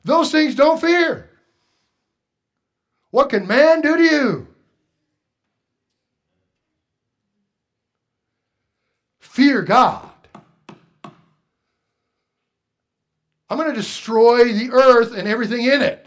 [0.04, 1.30] Those things don't fear.
[3.10, 4.48] What can man do to you?
[9.18, 10.10] Fear God.
[13.50, 16.06] I'm going to destroy the earth and everything in it.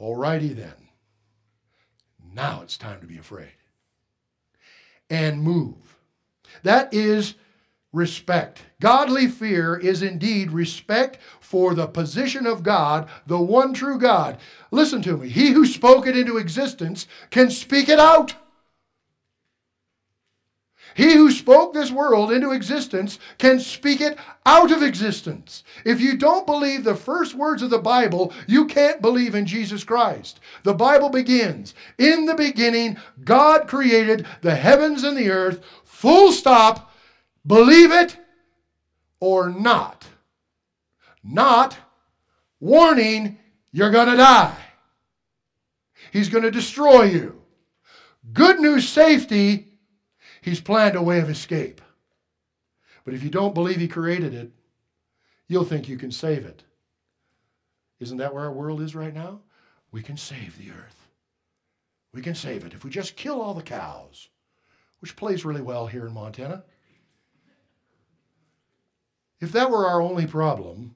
[0.00, 0.72] Alrighty then.
[2.32, 3.50] Now it's time to be afraid
[5.10, 5.74] and move.
[6.62, 7.34] That is
[7.92, 8.62] respect.
[8.80, 14.38] Godly fear is indeed respect for the position of God, the one true God.
[14.70, 15.28] Listen to me.
[15.28, 18.34] He who spoke it into existence can speak it out.
[20.94, 25.62] He who spoke this world into existence can speak it out of existence.
[25.84, 29.84] If you don't believe the first words of the Bible, you can't believe in Jesus
[29.84, 30.40] Christ.
[30.64, 36.87] The Bible begins In the beginning, God created the heavens and the earth, full stop.
[37.48, 38.16] Believe it
[39.18, 40.06] or not.
[41.24, 41.76] Not
[42.60, 43.38] warning,
[43.72, 44.56] you're going to die.
[46.12, 47.42] He's going to destroy you.
[48.32, 49.68] Good news safety
[50.40, 51.80] He's planned a way of escape.
[53.04, 54.50] But if you don't believe He created it,
[55.46, 56.62] you'll think you can save it.
[58.00, 59.40] Isn't that where our world is right now?
[59.90, 61.08] We can save the earth.
[62.14, 64.28] We can save it if we just kill all the cows,
[65.00, 66.64] which plays really well here in Montana.
[69.40, 70.94] If that were our only problem,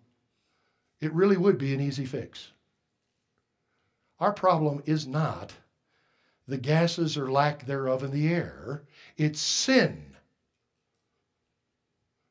[1.00, 2.52] it really would be an easy fix.
[4.20, 5.52] Our problem is not
[6.46, 8.82] the gases or lack thereof in the air.
[9.16, 10.16] It's sin.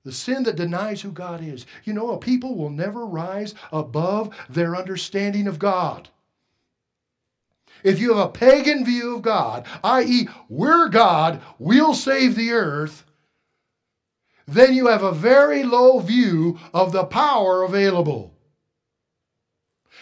[0.03, 1.65] The sin that denies who God is.
[1.83, 6.09] You know, a people will never rise above their understanding of God.
[7.83, 13.05] If you have a pagan view of God, i.e., we're God, we'll save the earth,
[14.47, 18.31] then you have a very low view of the power available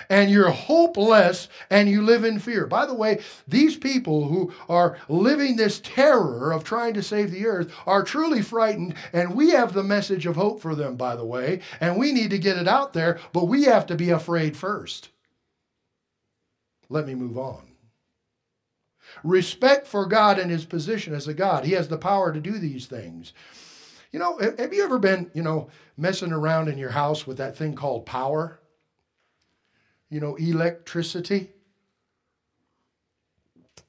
[0.09, 2.65] and you're hopeless and you live in fear.
[2.65, 7.45] By the way, these people who are living this terror of trying to save the
[7.45, 11.25] earth are truly frightened, and we have the message of hope for them, by the
[11.25, 14.55] way, and we need to get it out there, but we have to be afraid
[14.55, 15.09] first.
[16.89, 17.63] Let me move on.
[19.23, 21.65] Respect for God and his position as a God.
[21.65, 23.33] He has the power to do these things.
[24.11, 27.55] You know, have you ever been, you know, messing around in your house with that
[27.55, 28.59] thing called power?
[30.09, 31.51] you know, electricity?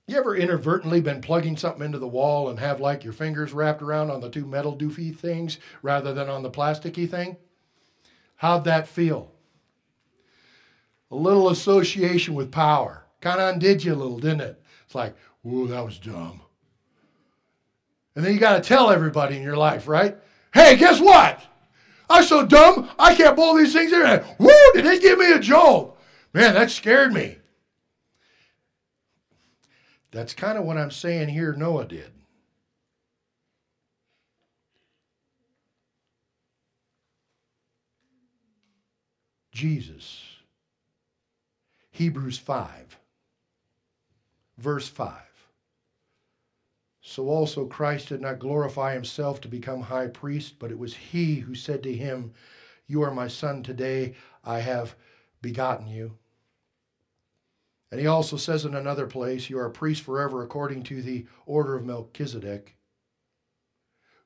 [0.07, 3.81] You ever inadvertently been plugging something into the wall and have like your fingers wrapped
[3.81, 7.37] around on the two metal doofy things rather than on the plasticky thing?
[8.37, 9.33] How'd that feel?
[11.11, 13.07] A little association with power.
[13.21, 14.63] Kind of undid you a little, didn't it?
[14.85, 16.41] It's like, whoa, that was dumb.
[18.15, 20.17] And then you got to tell everybody in your life, right?
[20.53, 21.41] Hey, guess what?
[22.09, 24.25] I'm so dumb, I can't pull these things in.
[24.39, 25.95] Woo, did they give me a job?
[26.33, 27.37] Man, that scared me.
[30.11, 32.11] That's kind of what I'm saying here Noah did.
[39.53, 40.25] Jesus.
[41.91, 42.99] Hebrews 5.
[44.59, 45.30] verse 5.
[47.11, 51.41] So also Christ did not glorify himself to become high priest, but it was he
[51.41, 52.33] who said to him,
[52.87, 54.95] You are my son, today I have
[55.43, 56.17] begotten you.
[57.91, 61.27] And he also says in another place, You are a priest forever according to the
[61.47, 62.77] order of Melchizedek,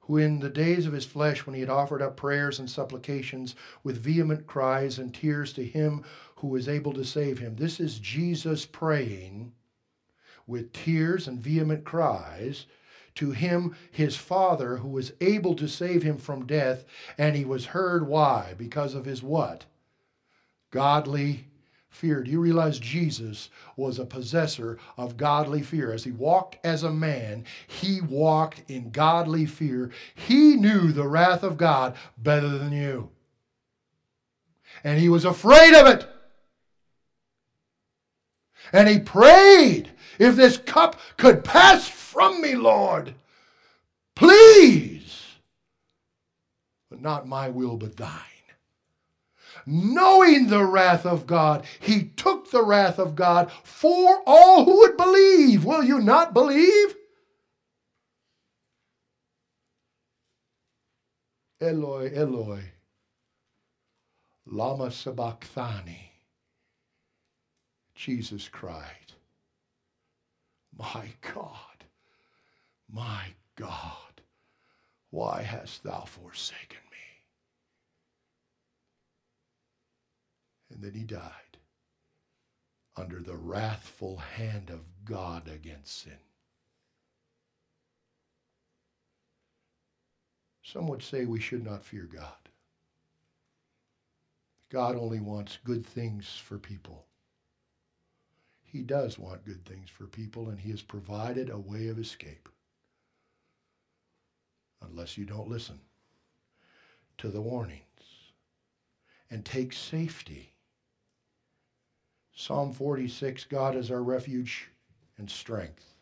[0.00, 3.54] who in the days of his flesh, when he had offered up prayers and supplications
[3.82, 6.04] with vehement cries and tears to him
[6.36, 7.56] who was able to save him.
[7.56, 9.54] This is Jesus praying
[10.46, 12.66] with tears and vehement cries
[13.16, 16.84] to him, his father, who was able to save him from death,
[17.16, 18.06] and he was heard.
[18.06, 18.54] Why?
[18.58, 19.64] Because of his what?
[20.70, 21.46] Godly
[21.88, 22.22] fear.
[22.22, 25.92] Do you realize Jesus was a possessor of godly fear?
[25.92, 29.90] As he walked as a man, he walked in godly fear.
[30.14, 33.10] He knew the wrath of God better than you.
[34.82, 36.08] And he was afraid of it.
[38.72, 43.14] And he prayed if this cup could pass from me, Lord,
[44.14, 45.22] please.
[46.90, 48.20] But not my will, but thine.
[49.66, 54.96] Knowing the wrath of God, he took the wrath of God for all who would
[54.96, 55.64] believe.
[55.64, 56.94] Will you not believe?
[61.60, 62.60] Eloi, Eloi,
[64.46, 66.13] lama sabachthani.
[68.04, 69.14] Jesus cried.
[70.76, 71.86] My God,
[72.92, 74.20] my God,
[75.08, 76.98] why hast thou forsaken me?
[80.70, 81.22] And then he died
[82.94, 86.12] under the wrathful hand of God against sin.
[90.62, 92.50] Some would say we should not fear God.
[94.70, 97.06] God only wants good things for people.
[98.74, 102.48] He does want good things for people, and He has provided a way of escape.
[104.82, 105.78] Unless you don't listen
[107.18, 107.78] to the warnings
[109.30, 110.54] and take safety.
[112.34, 114.70] Psalm 46 God is our refuge
[115.18, 115.94] and strength,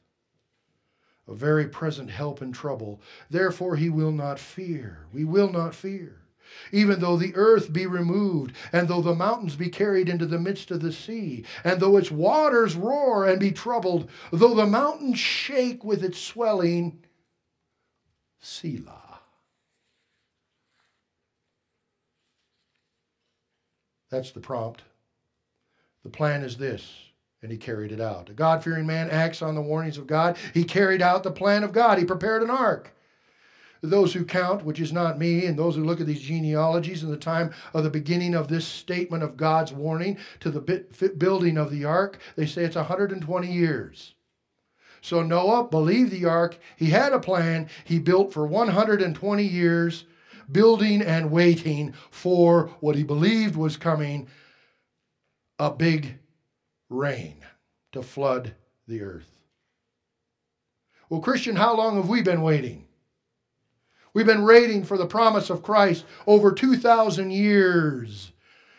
[1.28, 3.02] a very present help in trouble.
[3.28, 5.04] Therefore, He will not fear.
[5.12, 6.21] We will not fear
[6.70, 10.70] even though the earth be removed, and though the mountains be carried into the midst
[10.70, 15.84] of the sea, and though its waters roar and be troubled, though the mountains shake
[15.84, 17.03] with its swelling,
[18.40, 19.20] Selah.
[24.11, 24.82] That's the prompt.
[26.03, 26.93] The plan is this,
[27.40, 28.28] and he carried it out.
[28.28, 30.36] A God fearing man acts on the warnings of God.
[30.53, 31.99] He carried out the plan of God.
[31.99, 32.93] He prepared an ark
[33.83, 37.11] those who count, which is not me, and those who look at these genealogies in
[37.11, 41.70] the time of the beginning of this statement of God's warning to the building of
[41.70, 44.14] the ark, they say it's 120 years.
[45.01, 46.59] So Noah believed the ark.
[46.76, 47.68] He had a plan.
[47.85, 50.05] He built for 120 years,
[50.51, 54.28] building and waiting for what he believed was coming
[55.59, 56.18] a big
[56.89, 57.45] rain
[57.91, 58.55] to flood
[58.87, 59.41] the earth.
[61.09, 62.87] Well, Christian, how long have we been waiting?
[64.14, 68.32] We've been waiting for the promise of Christ over 2,000 years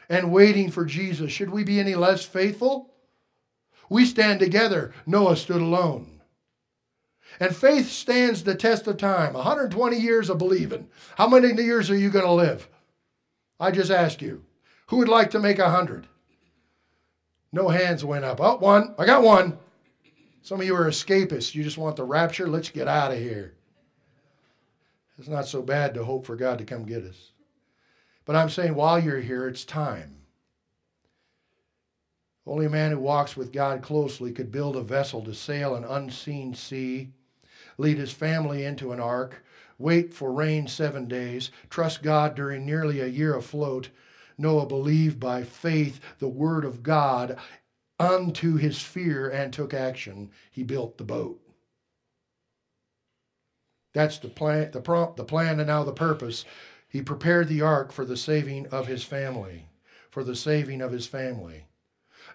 [0.10, 1.32] and waiting for Jesus.
[1.32, 2.92] Should we be any less faithful?
[3.90, 4.94] We stand together.
[5.06, 6.22] Noah stood alone.
[7.40, 10.88] And faith stands the test of time 120 years of believing.
[11.18, 12.70] How many years are you going to live?
[13.60, 14.44] I just ask you.
[14.88, 16.08] Who would like to make a 100?
[17.52, 18.40] No hands went up.
[18.40, 18.94] Oh, one.
[19.00, 19.58] I got one.
[20.44, 21.56] Some of you are escapists.
[21.56, 22.48] You just want the rapture.
[22.48, 23.56] Let's get out of here.
[25.18, 27.32] It's not so bad to hope for God to come get us.
[28.26, 30.18] But I'm saying while you're here, it's time.
[32.46, 35.86] Only a man who walks with God closely could build a vessel to sail an
[35.86, 37.12] unseen sea,
[37.78, 39.44] lead his family into an ark,
[39.78, 43.90] wait for rain seven days, trust God during nearly a year afloat.
[44.38, 47.38] Noah believed by faith the word of God
[48.00, 50.32] unto his fear and took action.
[50.52, 51.43] He built the boat.
[53.94, 56.46] That's the plan, the prompt, the plan, and now the purpose.
[56.88, 59.68] He prepared the ark for the saving of his family,
[60.10, 61.66] for the saving of his family.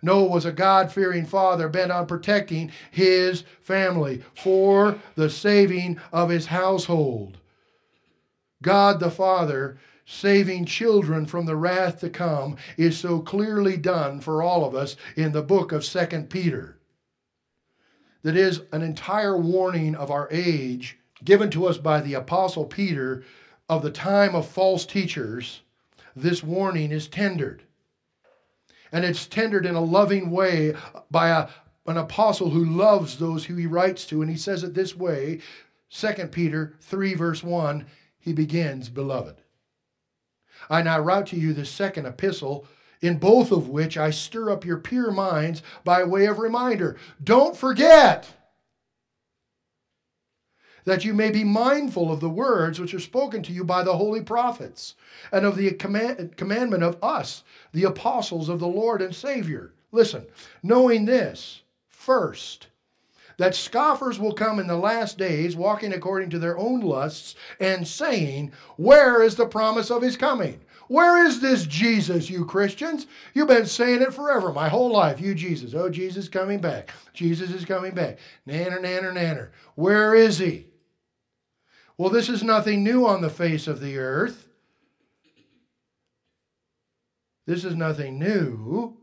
[0.03, 6.31] Noah was a God fearing father bent on protecting his family for the saving of
[6.31, 7.39] his household.
[8.63, 14.43] God the Father saving children from the wrath to come is so clearly done for
[14.43, 16.79] all of us in the book of Second Peter.
[18.23, 23.25] That is an entire warning of our age given to us by the Apostle Peter
[23.69, 25.61] of the time of false teachers,
[26.17, 27.63] this warning is tendered.
[28.91, 30.75] And it's tendered in a loving way
[31.11, 31.49] by a,
[31.87, 35.41] an apostle who loves those who he writes to, and he says it this way
[35.91, 37.87] 2 Peter 3, verse 1,
[38.19, 39.37] he begins, Beloved.
[40.69, 42.67] I now write to you this second epistle,
[43.01, 46.97] in both of which I stir up your pure minds by way of reminder.
[47.23, 48.29] Don't forget
[50.85, 53.97] that you may be mindful of the words which are spoken to you by the
[53.97, 54.95] holy prophets,
[55.33, 59.73] and of the command, commandment of us, the apostles of the Lord and Savior.
[59.93, 60.27] Listen,
[60.63, 62.69] knowing this, first,
[63.39, 67.87] that scoffers will come in the last days, walking according to their own lusts, and
[67.87, 70.61] saying, Where is the promise of his coming?
[70.89, 73.07] Where is this Jesus, you Christians?
[73.35, 75.21] You've been saying it forever, my whole life.
[75.21, 75.75] You, Jesus.
[75.75, 76.91] Oh, Jesus coming back.
[77.13, 78.19] Jesus is coming back.
[78.47, 79.49] Nanner, nanner, nanner.
[79.75, 80.67] Where is he?
[81.99, 84.47] Well, this is nothing new on the face of the earth.
[87.45, 88.97] This is nothing new.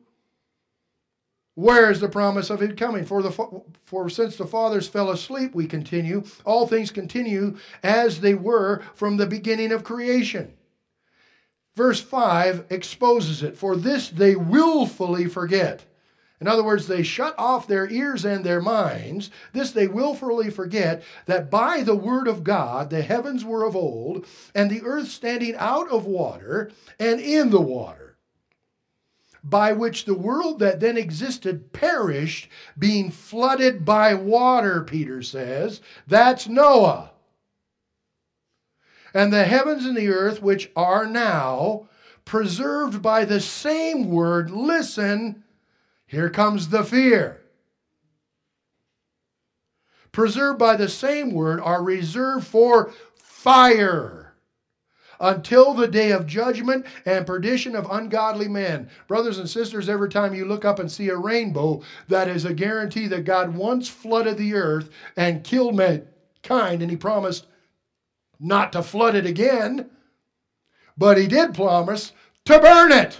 [1.55, 3.05] Where is the promise of it coming?
[3.05, 3.31] For, the,
[3.85, 9.17] for since the fathers fell asleep, we continue, all things continue as they were from
[9.17, 10.53] the beginning of creation.
[11.75, 13.57] Verse 5 exposes it.
[13.57, 15.83] For this they willfully forget
[16.41, 19.31] in other words, they shut off their ears and their minds.
[19.53, 24.25] This they willfully forget that by the word of God the heavens were of old,
[24.53, 28.17] and the earth standing out of water and in the water,
[29.43, 35.79] by which the world that then existed perished, being flooded by water, Peter says.
[36.05, 37.11] That's Noah.
[39.13, 41.87] And the heavens and the earth, which are now
[42.25, 45.44] preserved by the same word, listen
[46.07, 47.41] here comes the fear.
[50.11, 54.33] Preserved by the same word are reserved for fire
[55.19, 58.89] until the day of judgment and perdition of ungodly men.
[59.07, 62.53] Brothers and sisters, every time you look up and see a rainbow, that is a
[62.53, 67.47] guarantee that God once flooded the earth and killed mankind, and He promised
[68.39, 69.89] not to flood it again,
[70.97, 72.11] but He did promise
[72.45, 73.19] to burn it.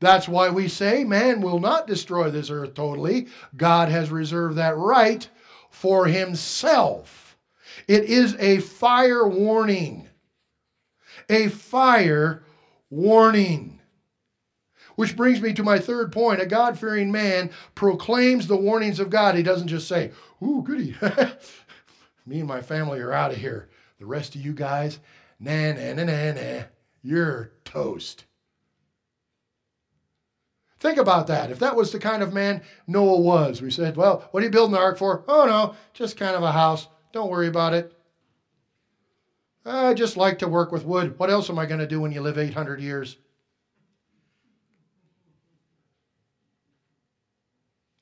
[0.00, 3.28] That's why we say man will not destroy this earth totally.
[3.56, 5.28] God has reserved that right
[5.70, 7.36] for himself.
[7.88, 10.08] It is a fire warning.
[11.28, 12.42] A fire
[12.90, 13.80] warning.
[14.96, 16.40] Which brings me to my third point.
[16.40, 19.34] A God fearing man proclaims the warnings of God.
[19.34, 20.10] He doesn't just say,
[20.42, 20.94] Ooh, goody.
[22.26, 23.68] me and my family are out of here.
[23.98, 24.98] The rest of you guys,
[25.38, 26.62] nah, nah, nah, nah, nah.
[27.02, 28.24] You're toast.
[30.86, 31.50] Think about that.
[31.50, 34.52] If that was the kind of man Noah was, we said, well, what are you
[34.52, 35.24] building the ark for?
[35.26, 36.86] Oh, no, just kind of a house.
[37.10, 37.92] Don't worry about it.
[39.64, 41.18] I just like to work with wood.
[41.18, 43.16] What else am I going to do when you live 800 years?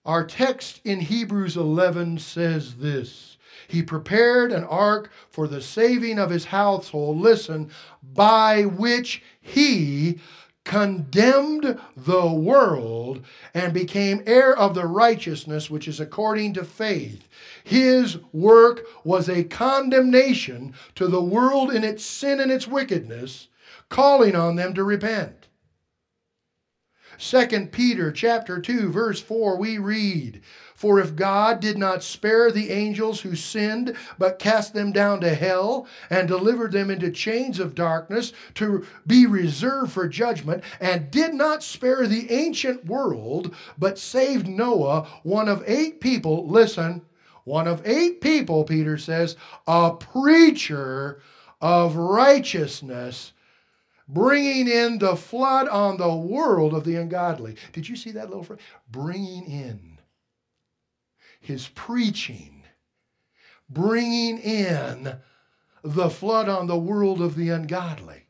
[0.05, 6.29] Our text in Hebrews 11 says this He prepared an ark for the saving of
[6.29, 7.71] his household, listen,
[8.03, 10.21] by which he
[10.65, 17.29] condemned the world and became heir of the righteousness which is according to faith.
[17.63, 23.49] His work was a condemnation to the world in its sin and its wickedness,
[23.89, 25.49] calling on them to repent.
[27.19, 30.41] 2 Peter chapter 2 verse 4 we read
[30.75, 35.35] for if God did not spare the angels who sinned, but cast them down to
[35.35, 41.33] hell and delivered them into chains of darkness to be reserved for judgment, and did
[41.33, 47.03] not spare the ancient world, but saved Noah, one of eight people, listen,
[47.45, 49.37] one of eight people, Peter says,
[49.67, 51.23] a preacher
[51.61, 53.33] of righteousness
[54.07, 57.57] bringing in the flood on the world of the ungodly.
[57.73, 58.61] Did you see that little phrase?
[58.91, 59.99] Bringing in
[61.41, 62.63] his preaching,
[63.69, 65.17] bringing in
[65.83, 68.24] the flood on the world of the ungodly.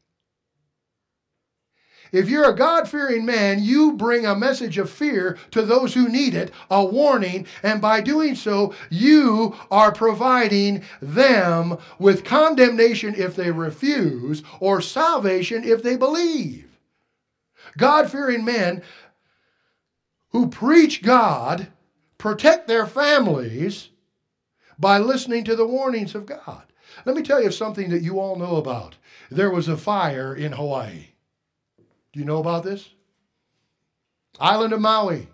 [2.14, 6.08] If you're a God fearing man, you bring a message of fear to those who
[6.08, 13.34] need it, a warning, and by doing so, you are providing them with condemnation if
[13.34, 16.78] they refuse or salvation if they believe.
[17.76, 18.82] God fearing men
[20.28, 21.66] who preach God
[22.16, 23.88] protect their families
[24.78, 26.62] by listening to the warnings of God.
[27.04, 28.94] Let me tell you something that you all know about.
[29.32, 31.08] There was a fire in Hawaii.
[32.14, 32.88] Do you know about this?
[34.38, 35.26] Island of Maui,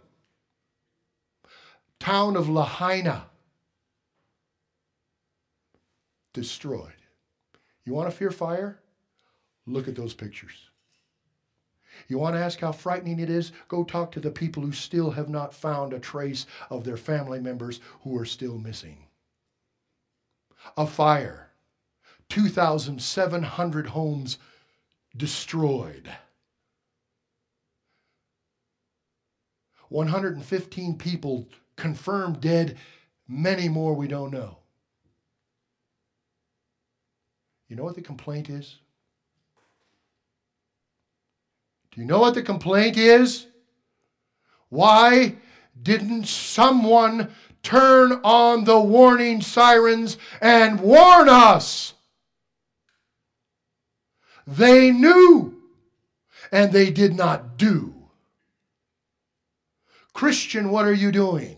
[1.99, 3.27] town of Lahaina,
[6.33, 6.95] destroyed.
[7.85, 8.79] You want to fear fire?
[9.67, 10.71] Look at those pictures.
[12.09, 13.53] You want to ask how frightening it is?
[13.69, 17.41] Go talk to the people who still have not found a trace of their family
[17.41, 19.05] members who are still missing.
[20.79, 21.51] A fire,
[22.31, 24.39] 2,700 homes
[25.15, 26.11] destroyed.
[29.91, 32.79] 115 people confirmed dead,
[33.29, 34.57] many more we don't know.
[37.69, 38.77] You know what the complaint is?
[41.93, 43.47] Do you know what the complaint is?
[44.69, 45.35] Why
[45.81, 47.31] didn't someone
[47.63, 51.95] turn on the warning sirens and warn us?
[54.47, 55.63] They knew
[56.53, 58.00] and they did not do.
[60.21, 61.57] Christian, what are you doing?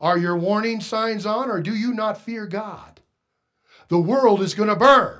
[0.00, 3.02] Are your warning signs on or do you not fear God?
[3.88, 5.18] The world is going to burn.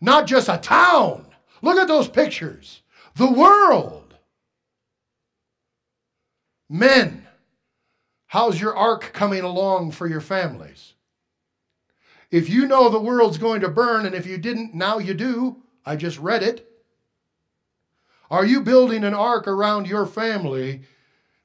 [0.00, 1.26] Not just a town.
[1.62, 2.82] Look at those pictures.
[3.16, 4.14] The world.
[6.70, 7.26] Men,
[8.28, 10.92] how's your ark coming along for your families?
[12.30, 15.56] If you know the world's going to burn, and if you didn't, now you do,
[15.84, 16.70] I just read it.
[18.30, 20.82] Are you building an ark around your family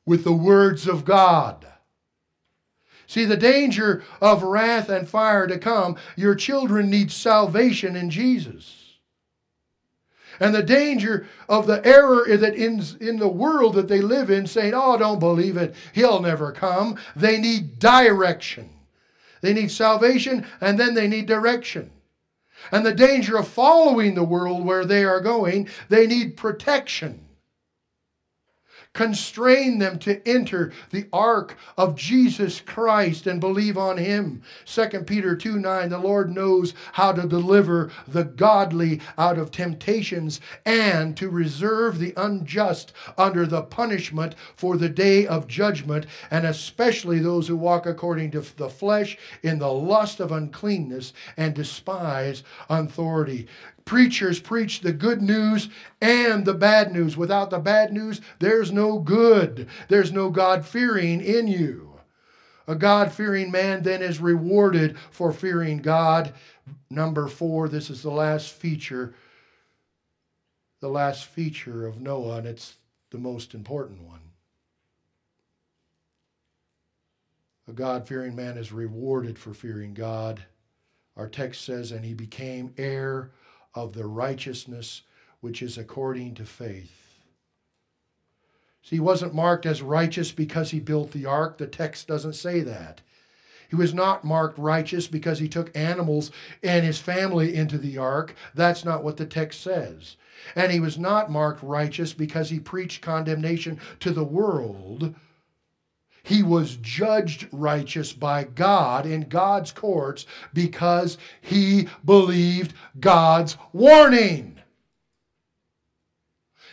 [0.05, 1.65] with the words of God?
[3.07, 8.81] See, the danger of wrath and fire to come, your children need salvation in Jesus.
[10.39, 14.47] And the danger of the error that in, in the world that they live in,
[14.47, 16.97] saying, Oh, don't believe it, he'll never come.
[17.15, 18.69] They need direction.
[19.41, 21.91] They need salvation and then they need direction.
[22.71, 27.27] And the danger of following the world where they are going, they need protection
[28.93, 34.41] constrain them to enter the ark of Jesus Christ and believe on him.
[34.65, 40.41] 2 Peter 2 9, the Lord knows how to deliver the godly out of temptations
[40.65, 47.19] and to reserve the unjust under the punishment for the day of judgment, and especially
[47.19, 53.47] those who walk according to the flesh in the lust of uncleanness and despise authority.
[53.85, 55.69] Preachers preach the good news
[56.01, 57.17] and the bad news.
[57.17, 59.67] Without the bad news, there's no good.
[59.87, 61.99] There's no God fearing in you.
[62.67, 66.33] A God fearing man then is rewarded for fearing God.
[66.89, 69.13] Number four, this is the last feature,
[70.79, 72.77] the last feature of Noah, and it's
[73.09, 74.19] the most important one.
[77.67, 80.45] A God fearing man is rewarded for fearing God.
[81.17, 83.31] Our text says, and he became heir
[83.73, 85.03] of the righteousness
[85.39, 87.01] which is according to faith.
[88.83, 91.57] See, he wasn't marked as righteous because he built the ark.
[91.57, 93.01] The text doesn't say that.
[93.69, 96.29] He was not marked righteous because he took animals
[96.61, 98.35] and his family into the ark.
[98.53, 100.17] That's not what the text says.
[100.55, 105.15] And he was not marked righteous because he preached condemnation to the world.
[106.23, 114.59] He was judged righteous by God in God's courts because he believed God's warning.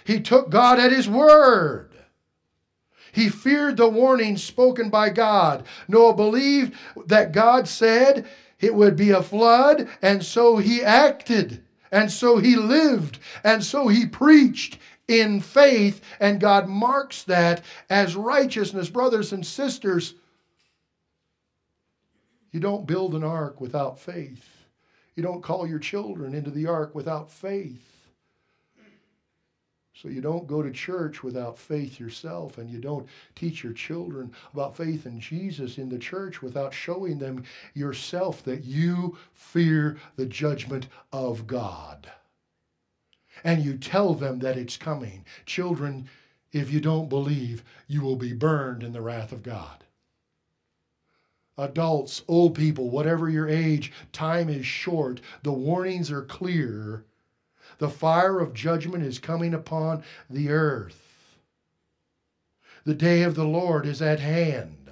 [0.04, 1.90] He took God at his word.
[3.12, 5.66] He feared the warning spoken by God.
[5.88, 6.74] Noah believed
[7.06, 8.26] that God said
[8.60, 13.88] it would be a flood, and so he acted, and so he lived, and so
[13.88, 14.78] he preached
[15.08, 18.90] in faith, and God marks that as righteousness.
[18.90, 20.14] Brothers and sisters,
[22.52, 24.48] you don't build an ark without faith.
[25.16, 27.84] You don't call your children into the ark without faith.
[29.94, 34.30] So you don't go to church without faith yourself, and you don't teach your children
[34.52, 37.42] about faith in Jesus in the church without showing them
[37.74, 42.08] yourself that you fear the judgment of God
[43.44, 45.24] and you tell them that it's coming.
[45.46, 46.08] Children,
[46.52, 49.84] if you don't believe, you will be burned in the wrath of God.
[51.56, 55.20] Adults, old people, whatever your age, time is short.
[55.42, 57.04] The warnings are clear.
[57.78, 61.38] The fire of judgment is coming upon the earth.
[62.84, 64.90] The day of the Lord is at hand.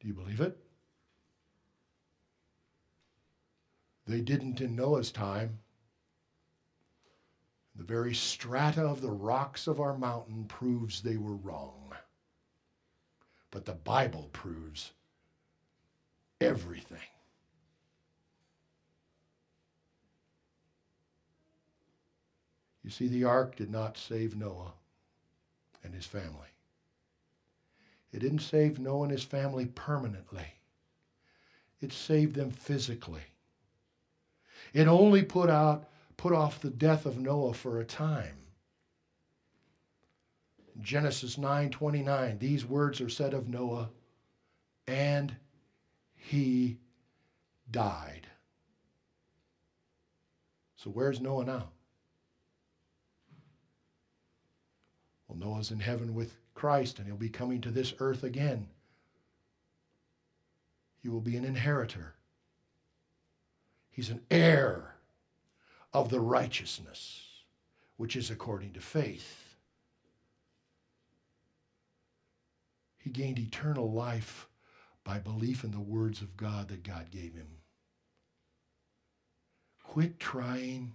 [0.00, 0.56] Do you believe it?
[4.06, 5.58] They didn't in Noah's time.
[7.78, 11.92] The very strata of the rocks of our mountain proves they were wrong.
[13.52, 14.90] But the Bible proves
[16.40, 16.98] everything.
[22.82, 24.72] You see, the ark did not save Noah
[25.84, 26.48] and his family.
[28.12, 30.46] It didn't save Noah and his family permanently.
[31.80, 33.22] It saved them physically.
[34.72, 35.88] It only put out
[36.18, 38.36] put off the death of Noah for a time.
[40.80, 43.90] Genesis 9:29 these words are said of Noah
[44.86, 45.36] and
[46.14, 46.78] he
[47.70, 48.26] died.
[50.76, 51.70] So where's Noah now?
[55.26, 58.68] Well, Noah's in heaven with Christ and he'll be coming to this earth again.
[61.00, 62.14] He will be an inheritor.
[63.90, 64.97] He's an heir
[66.02, 67.24] of the righteousness
[67.96, 69.56] which is according to faith.
[72.98, 74.48] He gained eternal life
[75.02, 77.48] by belief in the words of God that God gave him.
[79.82, 80.92] Quit trying.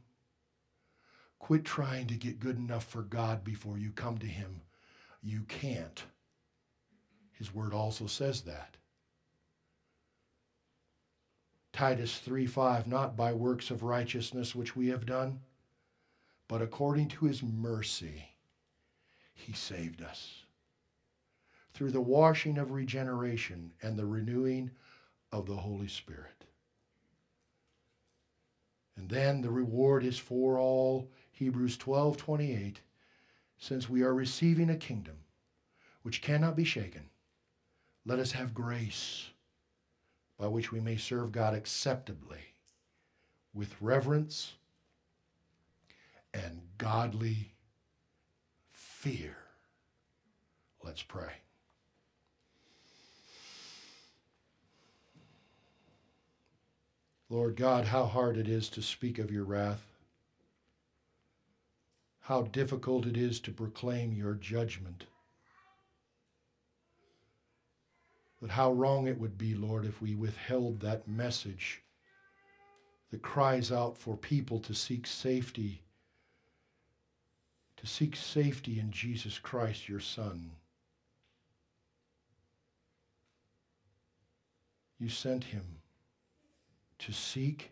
[1.39, 4.61] Quit trying to get good enough for God before you come to Him.
[5.21, 6.03] You can't.
[7.33, 8.77] His word also says that.
[11.73, 15.39] Titus 3 5, not by works of righteousness which we have done,
[16.47, 18.29] but according to his mercy,
[19.33, 20.43] he saved us.
[21.73, 24.69] Through the washing of regeneration and the renewing
[25.31, 26.45] of the Holy Spirit.
[28.95, 32.77] And then the reward is for all, Hebrews 12:28
[33.57, 35.17] since we are receiving a kingdom
[36.03, 37.09] which cannot be shaken,
[38.05, 39.29] let us have grace
[40.37, 42.39] by which we may serve God acceptably
[43.53, 44.53] with reverence
[46.33, 47.53] and godly
[48.71, 49.37] fear.
[50.83, 51.33] Let's pray.
[57.29, 59.81] Lord God, how hard it is to speak of your wrath.
[62.21, 65.05] How difficult it is to proclaim your judgment.
[68.43, 71.81] But how wrong it would be, Lord, if we withheld that message
[73.09, 75.81] that cries out for people to seek safety,
[77.77, 80.51] to seek safety in Jesus Christ, your Son.
[84.99, 85.77] You sent him
[86.99, 87.71] to seek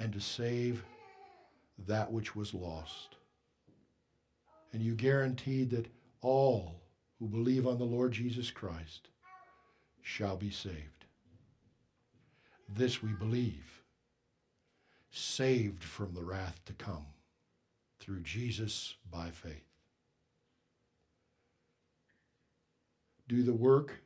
[0.00, 0.82] and to save
[1.86, 3.14] that which was lost.
[4.72, 5.86] And you guaranteed that
[6.20, 6.82] all
[7.20, 9.10] who believe on the Lord Jesus Christ
[10.02, 11.04] shall be saved.
[12.68, 13.82] This we believe,
[15.10, 17.06] saved from the wrath to come
[17.98, 19.64] through Jesus by faith.
[23.26, 24.02] Do the work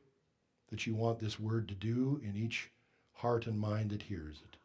[0.71, 2.71] that you want this word to do in each
[3.13, 4.57] heart and mind that hears it.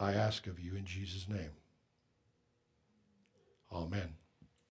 [0.00, 1.50] I ask of you in Jesus' name.
[3.70, 4.14] Amen.